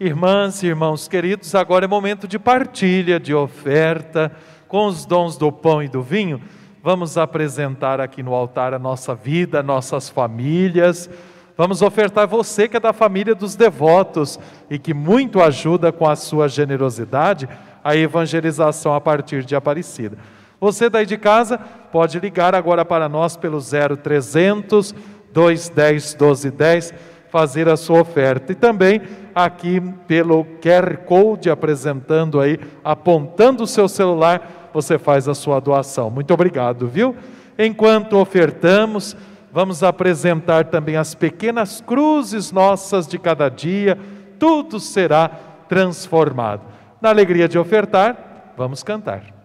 [0.00, 4.32] Irmãs e irmãos queridos, agora é momento de partilha, de oferta,
[4.66, 6.40] com os dons do pão e do vinho.
[6.82, 11.10] Vamos apresentar aqui no altar a nossa vida, nossas famílias
[11.58, 14.38] Vamos ofertar você que é da família dos devotos
[14.70, 17.48] e que muito ajuda com a sua generosidade
[17.82, 20.16] a evangelização a partir de Aparecida.
[20.60, 21.58] Você daí de casa
[21.90, 24.94] pode ligar agora para nós pelo 0300
[25.32, 26.94] 210 1210
[27.30, 29.00] fazer a sua oferta e também
[29.34, 36.10] aqui pelo QR Code apresentando aí, apontando o seu celular, você faz a sua doação.
[36.10, 37.14] Muito obrigado, viu?
[37.58, 39.16] Enquanto ofertamos,
[39.52, 43.98] vamos apresentar também as pequenas cruzes nossas de cada dia,
[44.38, 45.28] tudo será
[45.68, 46.62] transformado.
[47.00, 49.37] Na alegria de ofertar, vamos cantar.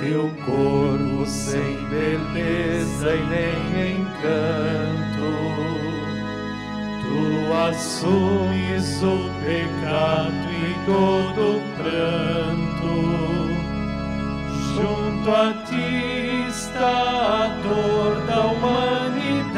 [0.00, 5.30] teu corpo sem beleza e nem encanto.
[7.02, 13.35] Tu assumes o pecado e todo pranto.
[14.76, 19.56] Junto a ti está a dor da humanidade.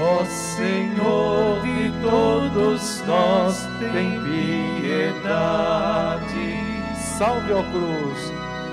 [0.00, 4.20] Ó Senhor de todos nós, tem
[4.80, 5.28] piedade.
[7.16, 8.32] Salve, ó cruz.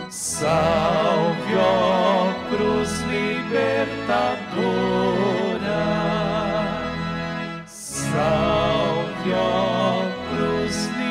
[0.09, 3.71] Salve, ó cruz libertadora.
[7.67, 11.04] Salve, ó cruz libertadora.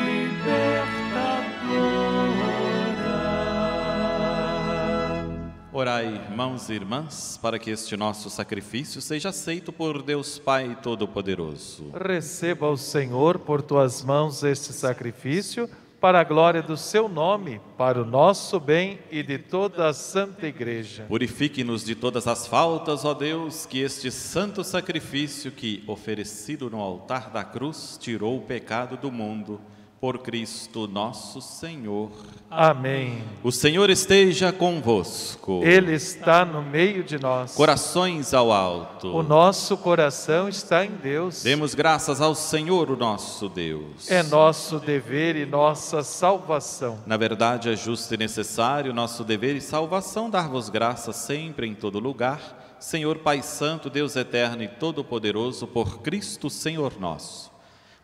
[5.77, 11.91] Orai, irmãos e irmãs, para que este nosso sacrifício seja aceito por Deus Pai Todo-Poderoso.
[11.93, 15.69] Receba o Senhor por tuas mãos este sacrifício
[15.99, 20.47] para a glória do seu nome, para o nosso bem e de toda a Santa
[20.47, 21.03] Igreja.
[21.09, 27.29] Purifique-nos de todas as faltas, ó Deus, que este santo sacrifício que, oferecido no altar
[27.31, 29.59] da cruz, tirou o pecado do mundo,
[29.99, 32.11] por Cristo nosso Senhor.
[32.49, 33.23] Amém.
[33.43, 35.61] O Senhor esteja convosco.
[35.63, 37.55] Ele está no meio de nós.
[37.55, 39.07] Corações ao alto.
[39.07, 41.43] O nosso coração está em Deus.
[41.43, 44.09] Demos graças ao Senhor, o nosso Deus.
[44.09, 46.99] É nosso dever e nossa salvação.
[47.05, 51.99] Na verdade, é justo e necessário nosso dever e salvação dar-vos graças sempre em todo
[51.99, 57.54] lugar, Senhor Pai Santo, Deus eterno e todo-poderoso, por Cristo Senhor nosso.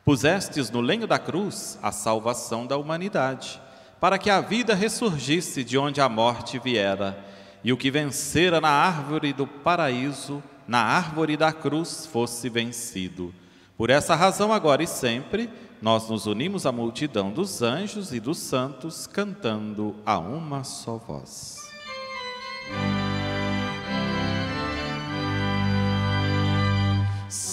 [0.04, 3.62] Pusestes no lenho da cruz a salvação da humanidade,
[4.00, 7.24] para que a vida ressurgisse de onde a morte viera,
[7.64, 13.34] e o que vencera na árvore do paraíso, na árvore da cruz, fosse vencido.
[13.78, 15.50] Por essa razão, agora e sempre,
[15.82, 21.72] nós nos unimos à multidão dos anjos e dos santos, cantando a uma só voz.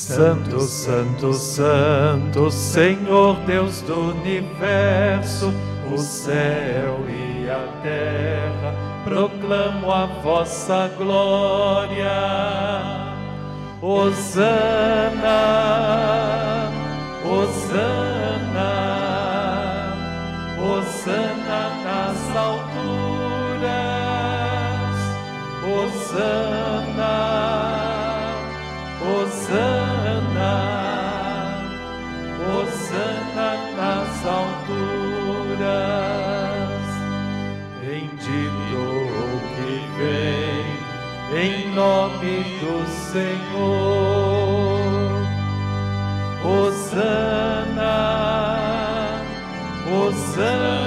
[0.09, 5.53] Santo, Santo, Santo, Senhor Deus do universo,
[5.93, 12.09] o céu e a terra proclamam a vossa glória.
[13.83, 15.21] Hosana,
[17.23, 18.73] Hosana,
[20.59, 23.69] Hosana nas alturas,
[25.63, 26.79] Hosana.
[29.01, 29.78] Hosana,
[41.79, 42.75] nome do
[43.13, 43.39] Senhor.
[46.43, 47.97] Hosana,
[49.87, 50.78] Hosana,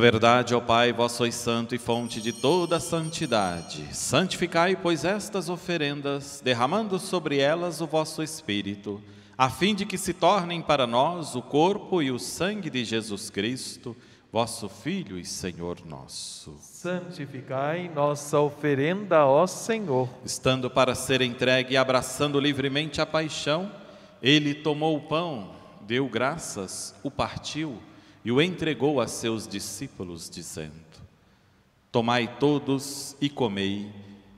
[0.00, 3.94] Na verdade, ó Pai, vós sois santo e fonte de toda a santidade.
[3.94, 8.98] Santificai, pois, estas oferendas, derramando sobre elas o vosso Espírito,
[9.36, 13.28] a fim de que se tornem para nós o corpo e o sangue de Jesus
[13.28, 13.94] Cristo,
[14.32, 16.56] vosso Filho e Senhor nosso.
[16.62, 20.08] Santificai nossa oferenda, ó Senhor.
[20.24, 23.70] Estando para ser entregue e abraçando livremente a paixão,
[24.22, 25.50] ele tomou o pão,
[25.86, 27.78] deu graças, o partiu
[28.24, 30.74] e o entregou a seus discípulos, dizendo:
[31.90, 33.92] Tomai todos e comei,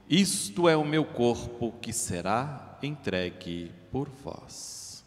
[0.09, 5.05] isto é o meu corpo que será entregue por vós.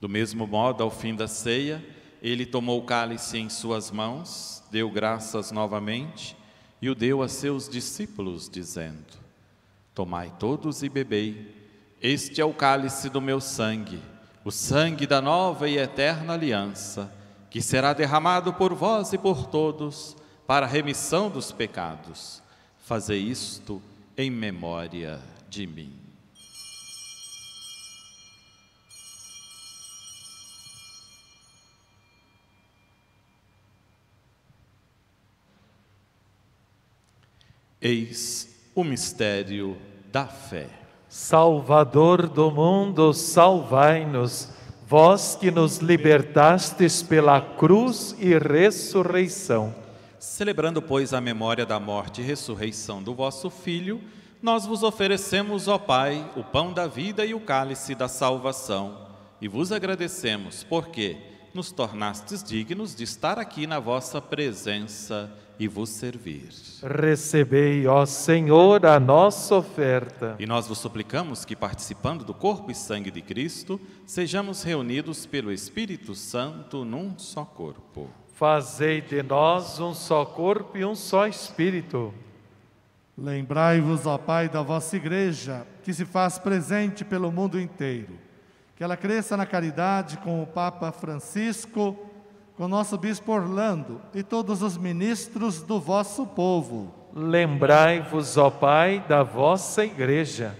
[0.00, 1.84] Do mesmo modo, ao fim da ceia,
[2.22, 6.34] ele tomou o cálice em suas mãos, deu graças novamente
[6.80, 9.19] e o deu a seus discípulos, dizendo:
[9.94, 11.54] Tomai todos e bebei,
[12.00, 14.00] este é o cálice do meu sangue,
[14.44, 17.12] o sangue da nova e eterna aliança,
[17.50, 20.16] que será derramado por vós e por todos
[20.46, 22.42] para a remissão dos pecados.
[22.78, 23.82] Fazei isto
[24.16, 25.98] em memória de mim.
[37.80, 39.76] Eis o mistério
[40.10, 40.66] da fé.
[41.08, 44.48] Salvador do mundo, salvai-nos,
[44.86, 49.74] vós que nos libertastes pela cruz e ressurreição.
[50.18, 54.00] Celebrando, pois, a memória da morte e ressurreição do vosso Filho,
[54.42, 59.08] nós vos oferecemos, ó Pai, o pão da vida e o cálice da salvação,
[59.40, 61.16] e vos agradecemos, porque
[61.54, 66.48] nos tornastes dignos de estar aqui na vossa presença e vos servir.
[66.82, 70.36] Recebei, ó Senhor, a nossa oferta.
[70.38, 75.52] E nós vos suplicamos que, participando do corpo e sangue de Cristo, sejamos reunidos pelo
[75.52, 78.08] Espírito Santo num só corpo.
[78.34, 82.14] Fazei de nós um só corpo e um só espírito.
[83.18, 88.14] Lembrai-vos, ó Pai, da vossa igreja, que se faz presente pelo mundo inteiro.
[88.80, 91.94] Que ela cresça na caridade com o Papa Francisco,
[92.56, 96.90] com o nosso Bispo Orlando e todos os ministros do vosso povo.
[97.12, 100.56] Lembrai-vos, ó Pai, da vossa igreja.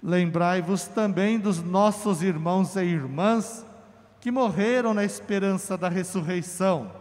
[0.00, 3.66] Lembrai-vos também dos nossos irmãos e irmãs
[4.20, 6.92] que morreram na esperança da ressurreição.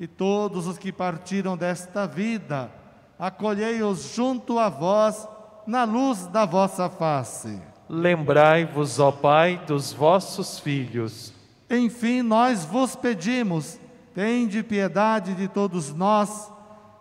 [0.00, 2.70] E todos os que partiram desta vida,
[3.18, 5.28] acolhei-os junto a vós,
[5.66, 7.60] na luz da vossa face.
[7.88, 11.32] Lembrai-vos, ó Pai, dos vossos filhos.
[11.70, 13.78] Enfim, nós vos pedimos,
[14.14, 16.50] tende piedade de todos nós,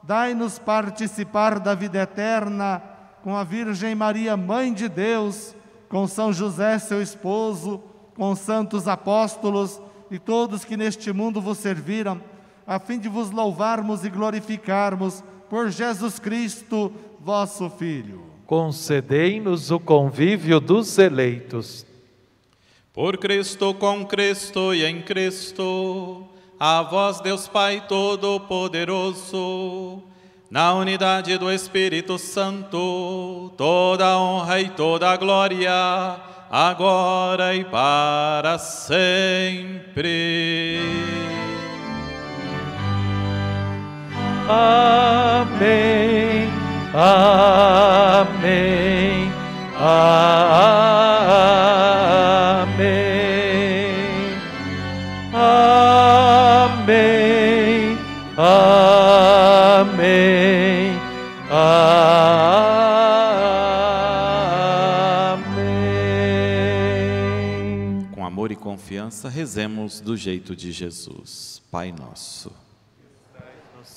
[0.03, 2.81] dai-nos participar da vida eterna
[3.23, 5.55] com a Virgem Maria, Mãe de Deus,
[5.89, 7.81] com São José, seu esposo,
[8.15, 9.81] com os santos apóstolos
[10.11, 12.21] e todos que neste mundo vos serviram,
[12.67, 18.34] a fim de vos louvarmos e glorificarmos por Jesus Cristo, vosso Filho.
[18.45, 21.85] Concedei-nos o convívio dos eleitos.
[22.93, 26.27] Por Cristo, com Cristo e em Cristo,
[26.59, 30.03] a vós, Deus Pai Todo-Poderoso,
[30.49, 36.15] na unidade do Espírito Santo, toda honra e toda glória,
[36.49, 40.79] agora e para sempre.
[44.47, 46.34] Amém.
[46.97, 48.65] Amém.
[49.77, 50.15] Amém.
[55.33, 56.95] Amém.
[58.37, 60.05] Amém.
[61.51, 62.07] Amém.
[68.13, 71.61] Com amor e confiança, rezemos do jeito de Jesus.
[71.69, 72.64] Pai nosso.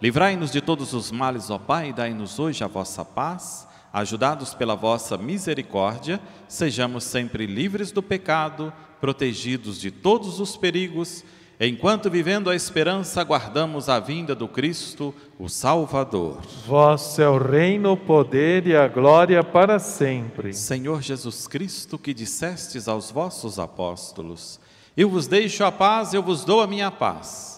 [0.00, 3.66] Livrai-nos de todos os males, ó Pai, e dai-nos hoje a vossa paz.
[3.90, 8.70] Ajudados pela vossa misericórdia, sejamos sempre livres do pecado,
[9.00, 11.24] protegidos de todos os perigos,
[11.58, 16.42] enquanto vivendo a esperança aguardamos a vinda do Cristo, o Salvador.
[16.66, 20.52] Vosso é o reino, o poder e a glória para sempre.
[20.52, 24.60] Senhor Jesus Cristo, que dissestes aos vossos apóstolos:
[24.94, 27.55] Eu vos deixo a paz, eu vos dou a minha paz.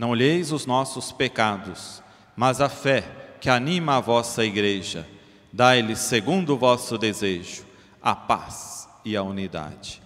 [0.00, 2.02] Não olheis os nossos pecados,
[2.34, 3.04] mas a fé
[3.38, 5.06] que anima a vossa igreja.
[5.52, 7.64] Dai-lhes, segundo o vosso desejo,
[8.02, 10.00] a paz e a unidade.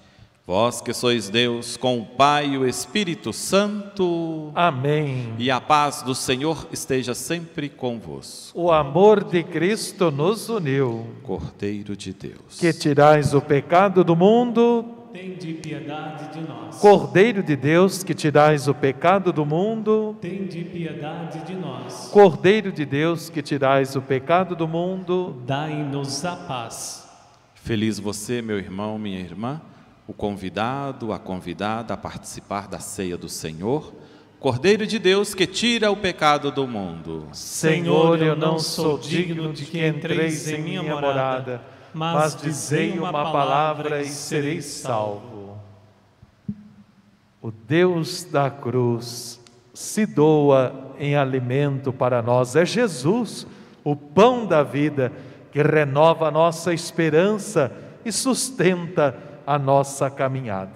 [0.44, 5.32] Vós que sois Deus, com o Pai e o Espírito Santo, Amém.
[5.38, 8.60] e a paz do Senhor esteja sempre convosco.
[8.60, 11.06] O amor de Cristo nos uniu.
[11.22, 12.58] Cordeiro de Deus.
[12.58, 14.84] Que tirais o pecado do mundo,
[15.14, 16.78] Tende piedade de nós.
[16.78, 22.08] Cordeiro de Deus, que tirais o pecado do mundo, Tende piedade de nós.
[22.12, 27.08] Cordeiro de Deus, que tirais o pecado do mundo, Dai-nos a paz.
[27.54, 29.62] Feliz você, meu irmão, minha irmã,
[30.04, 33.94] o convidado, a convidada a participar da ceia do Senhor.
[34.40, 37.28] Cordeiro de Deus que tira o pecado do mundo.
[37.32, 41.62] Senhor, eu não sou digno de que entreis em minha morada,
[41.94, 45.56] mas dizei uma palavra e serei salvo.
[47.40, 49.40] O Deus da cruz
[49.72, 52.56] se doa em alimento para nós.
[52.56, 53.46] É Jesus,
[53.82, 55.12] o pão da vida,
[55.52, 57.70] que renova a nossa esperança
[58.04, 59.16] e sustenta
[59.46, 60.72] a nossa caminhada.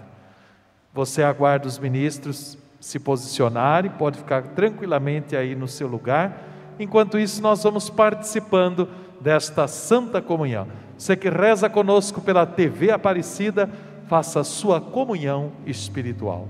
[0.92, 6.42] Você aguarda os ministros se posicionarem, pode ficar tranquilamente aí no seu lugar.
[6.78, 8.88] Enquanto isso, nós vamos participando
[9.20, 10.68] desta Santa Comunhão.
[10.98, 13.70] Você que reza conosco pela TV Aparecida,
[14.08, 16.48] faça a sua comunhão espiritual.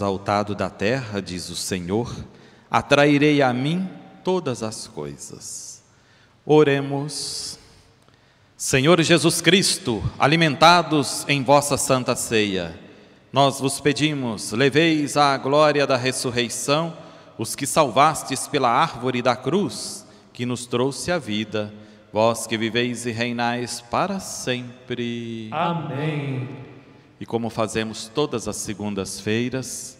[0.00, 2.10] Exaltado da terra, diz o Senhor,
[2.70, 3.86] atrairei a mim
[4.24, 5.82] todas as coisas.
[6.46, 7.58] Oremos.
[8.56, 12.78] Senhor Jesus Cristo, alimentados em vossa santa ceia,
[13.30, 16.96] nós vos pedimos, leveis à glória da ressurreição
[17.36, 21.72] os que salvastes pela árvore da cruz, que nos trouxe a vida,
[22.10, 25.48] vós que viveis e reinais para sempre.
[25.52, 26.69] Amém.
[27.20, 29.98] E como fazemos todas as segundas-feiras,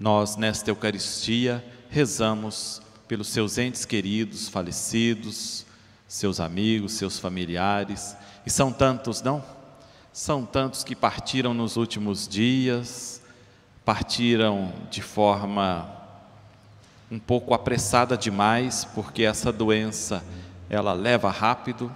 [0.00, 5.64] nós nesta Eucaristia rezamos pelos seus entes queridos, falecidos,
[6.08, 9.44] seus amigos, seus familiares, e são tantos, não?
[10.12, 13.22] São tantos que partiram nos últimos dias,
[13.84, 15.88] partiram de forma
[17.08, 20.24] um pouco apressada demais, porque essa doença
[20.68, 21.94] ela leva rápido.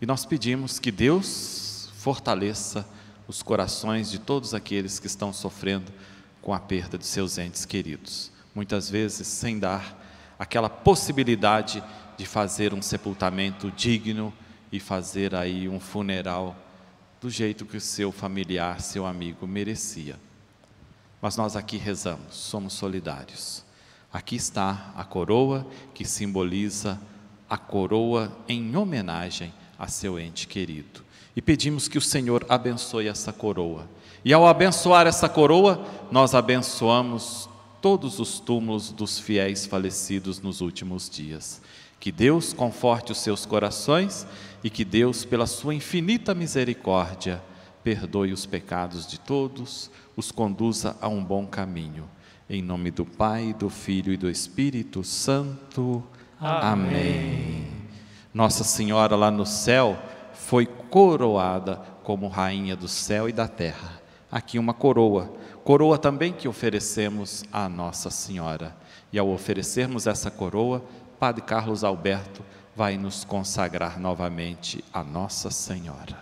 [0.00, 2.84] E nós pedimos que Deus fortaleça
[3.32, 5.90] os corações de todos aqueles que estão sofrendo
[6.42, 9.98] com a perda de seus entes queridos, muitas vezes sem dar
[10.38, 11.82] aquela possibilidade
[12.18, 14.34] de fazer um sepultamento digno
[14.70, 16.54] e fazer aí um funeral
[17.22, 20.20] do jeito que o seu familiar, seu amigo merecia.
[21.18, 23.64] Mas nós aqui rezamos, somos solidários.
[24.12, 27.00] Aqui está a coroa que simboliza
[27.48, 31.02] a coroa em homenagem a seu ente querido.
[31.34, 33.88] E pedimos que o Senhor abençoe essa coroa.
[34.24, 37.48] E ao abençoar essa coroa, nós abençoamos
[37.80, 41.60] todos os túmulos dos fiéis falecidos nos últimos dias.
[41.98, 44.26] Que Deus conforte os seus corações
[44.62, 47.42] e que Deus, pela sua infinita misericórdia,
[47.82, 52.08] perdoe os pecados de todos, os conduza a um bom caminho.
[52.48, 56.02] Em nome do Pai, do Filho e do Espírito Santo.
[56.38, 57.66] Amém.
[58.32, 60.00] Nossa Senhora lá no céu
[60.32, 63.98] foi coroada como rainha do céu e da terra.
[64.30, 65.32] Aqui uma coroa,
[65.64, 68.76] coroa também que oferecemos à Nossa Senhora.
[69.10, 70.84] E ao oferecermos essa coroa,
[71.18, 72.42] Padre Carlos Alberto
[72.76, 76.18] vai nos consagrar novamente a Nossa Senhora.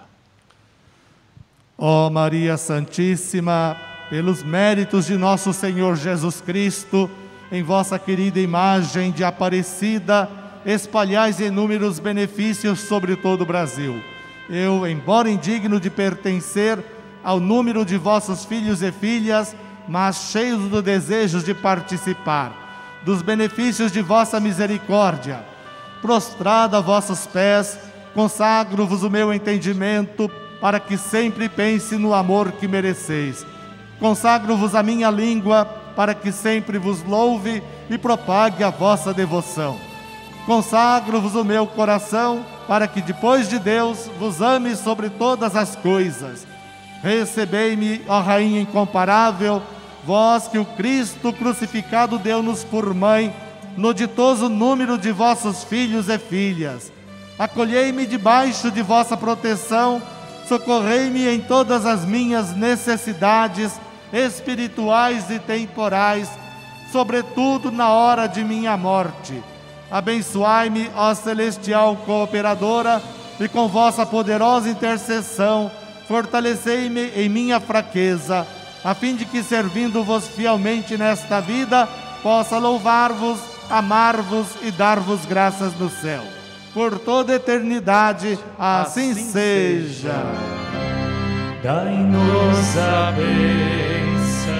[1.76, 3.76] Ó Maria Santíssima,
[4.08, 7.10] pelos méritos de nosso Senhor Jesus Cristo,
[7.50, 10.30] em vossa querida imagem de Aparecida,
[10.64, 14.00] espalhais inúmeros benefícios sobre todo o Brasil.
[14.50, 16.84] Eu, embora indigno de pertencer
[17.22, 19.54] ao número de vossos filhos e filhas,
[19.86, 22.60] mas cheios do desejo de participar
[23.02, 25.44] dos benefícios de vossa misericórdia,
[26.02, 27.78] prostrado a vossos pés,
[28.14, 30.30] consagro-vos o meu entendimento,
[30.60, 33.46] para que sempre pense no amor que mereceis.
[33.98, 35.64] Consagro-vos a minha língua,
[35.96, 39.78] para que sempre vos louve e propague a vossa devoção.
[40.44, 46.46] Consagro-vos o meu coração, para que depois de Deus vos ame sobre todas as coisas.
[47.02, 49.60] Recebei-me, ó Rainha incomparável,
[50.04, 53.34] vós que o Cristo crucificado deu-nos por mãe,
[53.76, 56.92] no ditoso número de vossos filhos e filhas.
[57.36, 60.00] Acolhei-me debaixo de vossa proteção,
[60.46, 63.72] socorrei-me em todas as minhas necessidades
[64.12, 66.30] espirituais e temporais,
[66.92, 69.42] sobretudo na hora de minha morte.
[69.90, 73.02] Abençoai-me, ó celestial cooperadora,
[73.40, 75.70] e com vossa poderosa intercessão,
[76.06, 78.46] fortalecei-me em minha fraqueza,
[78.84, 81.88] a fim de que, servindo-vos fielmente nesta vida,
[82.22, 86.22] possa louvar-vos, amar-vos e dar-vos graças no céu.
[86.74, 90.22] Por toda eternidade, assim, Assim seja.
[91.62, 94.54] Dai-nos a bênção,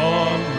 [0.00, 0.55] ó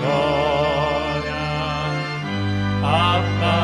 [0.00, 1.36] Senhora
[2.82, 3.59] Aparecida,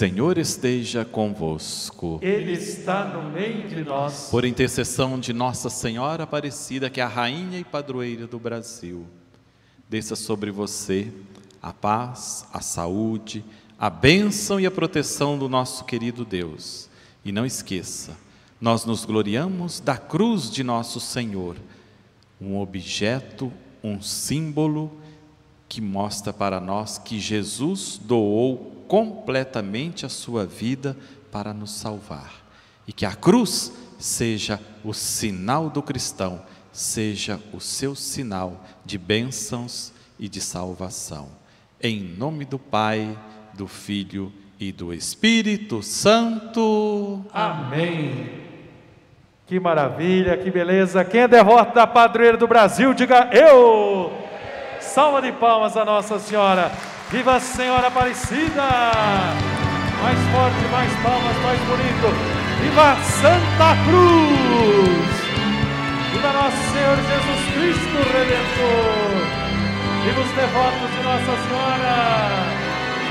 [0.00, 2.18] Senhor esteja convosco.
[2.22, 4.28] Ele está no meio de nós.
[4.30, 9.04] Por intercessão de Nossa Senhora Aparecida, que é a rainha e padroeira do Brasil,
[9.90, 11.12] desça sobre você
[11.60, 13.44] a paz, a saúde,
[13.78, 16.88] a bênção e a proteção do nosso querido Deus.
[17.22, 18.16] E não esqueça,
[18.58, 21.56] nós nos gloriamos da cruz de nosso Senhor,
[22.40, 23.52] um objeto,
[23.84, 24.98] um símbolo
[25.68, 30.96] que mostra para nós que Jesus doou completamente a sua vida
[31.30, 32.32] para nos salvar.
[32.88, 39.92] E que a cruz seja o sinal do cristão, seja o seu sinal de bênçãos
[40.18, 41.28] e de salvação.
[41.80, 43.16] Em nome do Pai,
[43.54, 47.24] do Filho e do Espírito Santo.
[47.32, 48.40] Amém.
[49.46, 51.04] Que maravilha, que beleza.
[51.04, 54.10] Quem é devoto da padroeira do Brasil, diga eu.
[54.80, 56.89] Salva de palmas a Nossa Senhora.
[57.10, 58.68] Viva a Senhora Aparecida!
[60.00, 62.06] Mais forte, mais palmas, mais bonito.
[62.62, 65.10] Viva Santa Cruz!
[66.12, 69.26] Viva nosso Senhor Jesus Cristo Redentor!
[70.04, 71.96] Viva os devotos de Nossa Senhora!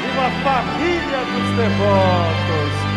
[0.01, 2.89] Viva a família dos devotos!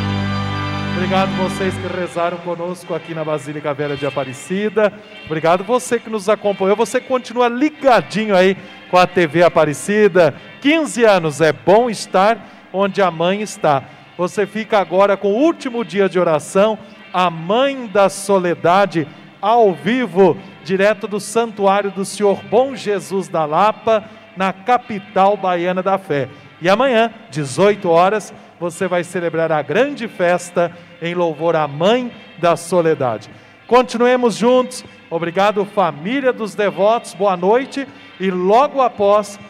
[0.95, 4.93] Obrigado vocês que rezaram conosco aqui na Basílica Velha de Aparecida.
[5.25, 6.77] Obrigado você que nos acompanhou.
[6.77, 8.57] Você continua ligadinho aí
[8.89, 10.35] com a TV Aparecida.
[10.63, 12.39] 15 anos é bom estar
[12.73, 13.83] onde a mãe está.
[14.17, 16.79] Você fica agora com o último dia de oração,
[17.13, 19.09] a Mãe da Soledade,
[19.41, 24.05] ao vivo, direto do Santuário do Senhor Bom Jesus da Lapa,
[24.37, 26.29] na capital baiana da fé.
[26.61, 30.71] E amanhã, 18 horas, você vai celebrar a grande festa
[31.03, 33.29] em louvor à Mãe da Soledade.
[33.67, 34.85] Continuemos juntos.
[35.11, 37.15] Obrigado, família dos devotos.
[37.15, 37.85] Boa noite.
[38.21, 39.41] E logo após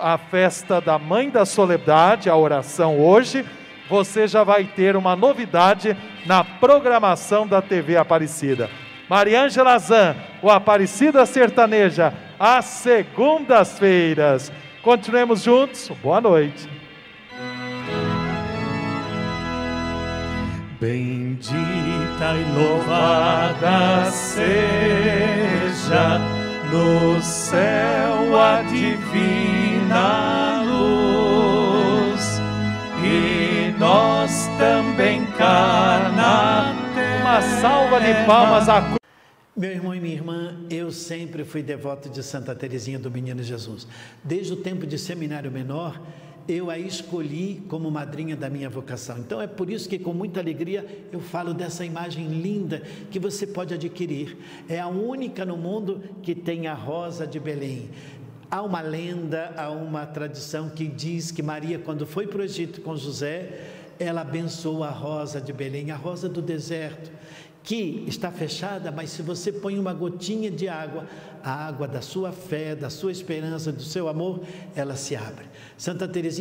[0.00, 3.44] a festa da Mãe da Soledade, a oração hoje,
[3.88, 5.96] você já vai ter uma novidade
[6.26, 8.70] na programação da TV Aparecida.
[9.08, 14.50] Mariângela Zan, o Aparecida Sertaneja, às segundas-feiras.
[14.82, 15.90] Continuemos juntos.
[16.02, 16.68] Boa noite.
[20.80, 26.18] Bendita e louvada seja
[26.72, 29.59] no céu a divina
[30.62, 32.40] luz
[33.04, 37.20] e nós também cá na terra.
[37.20, 39.00] Uma salva de palmas cruz.
[39.56, 43.86] Meu irmão e minha irmã, eu sempre fui devoto de Santa Teresinha do Menino Jesus.
[44.22, 46.00] Desde o tempo de seminário menor,
[46.48, 49.18] eu a escolhi como madrinha da minha vocação.
[49.18, 53.46] Então é por isso que com muita alegria eu falo dessa imagem linda que você
[53.46, 54.36] pode adquirir.
[54.68, 57.90] É a única no mundo que tem a rosa de Belém.
[58.50, 62.80] Há uma lenda, há uma tradição que diz que Maria, quando foi para o Egito
[62.80, 63.60] com José,
[63.98, 67.12] ela abençoou a rosa de Belém, a rosa do deserto
[67.62, 71.06] que está fechada, mas se você põe uma gotinha de água,
[71.42, 74.40] a água da sua fé, da sua esperança, do seu amor,
[74.74, 75.44] ela se abre.
[75.76, 76.38] Santa Teresinha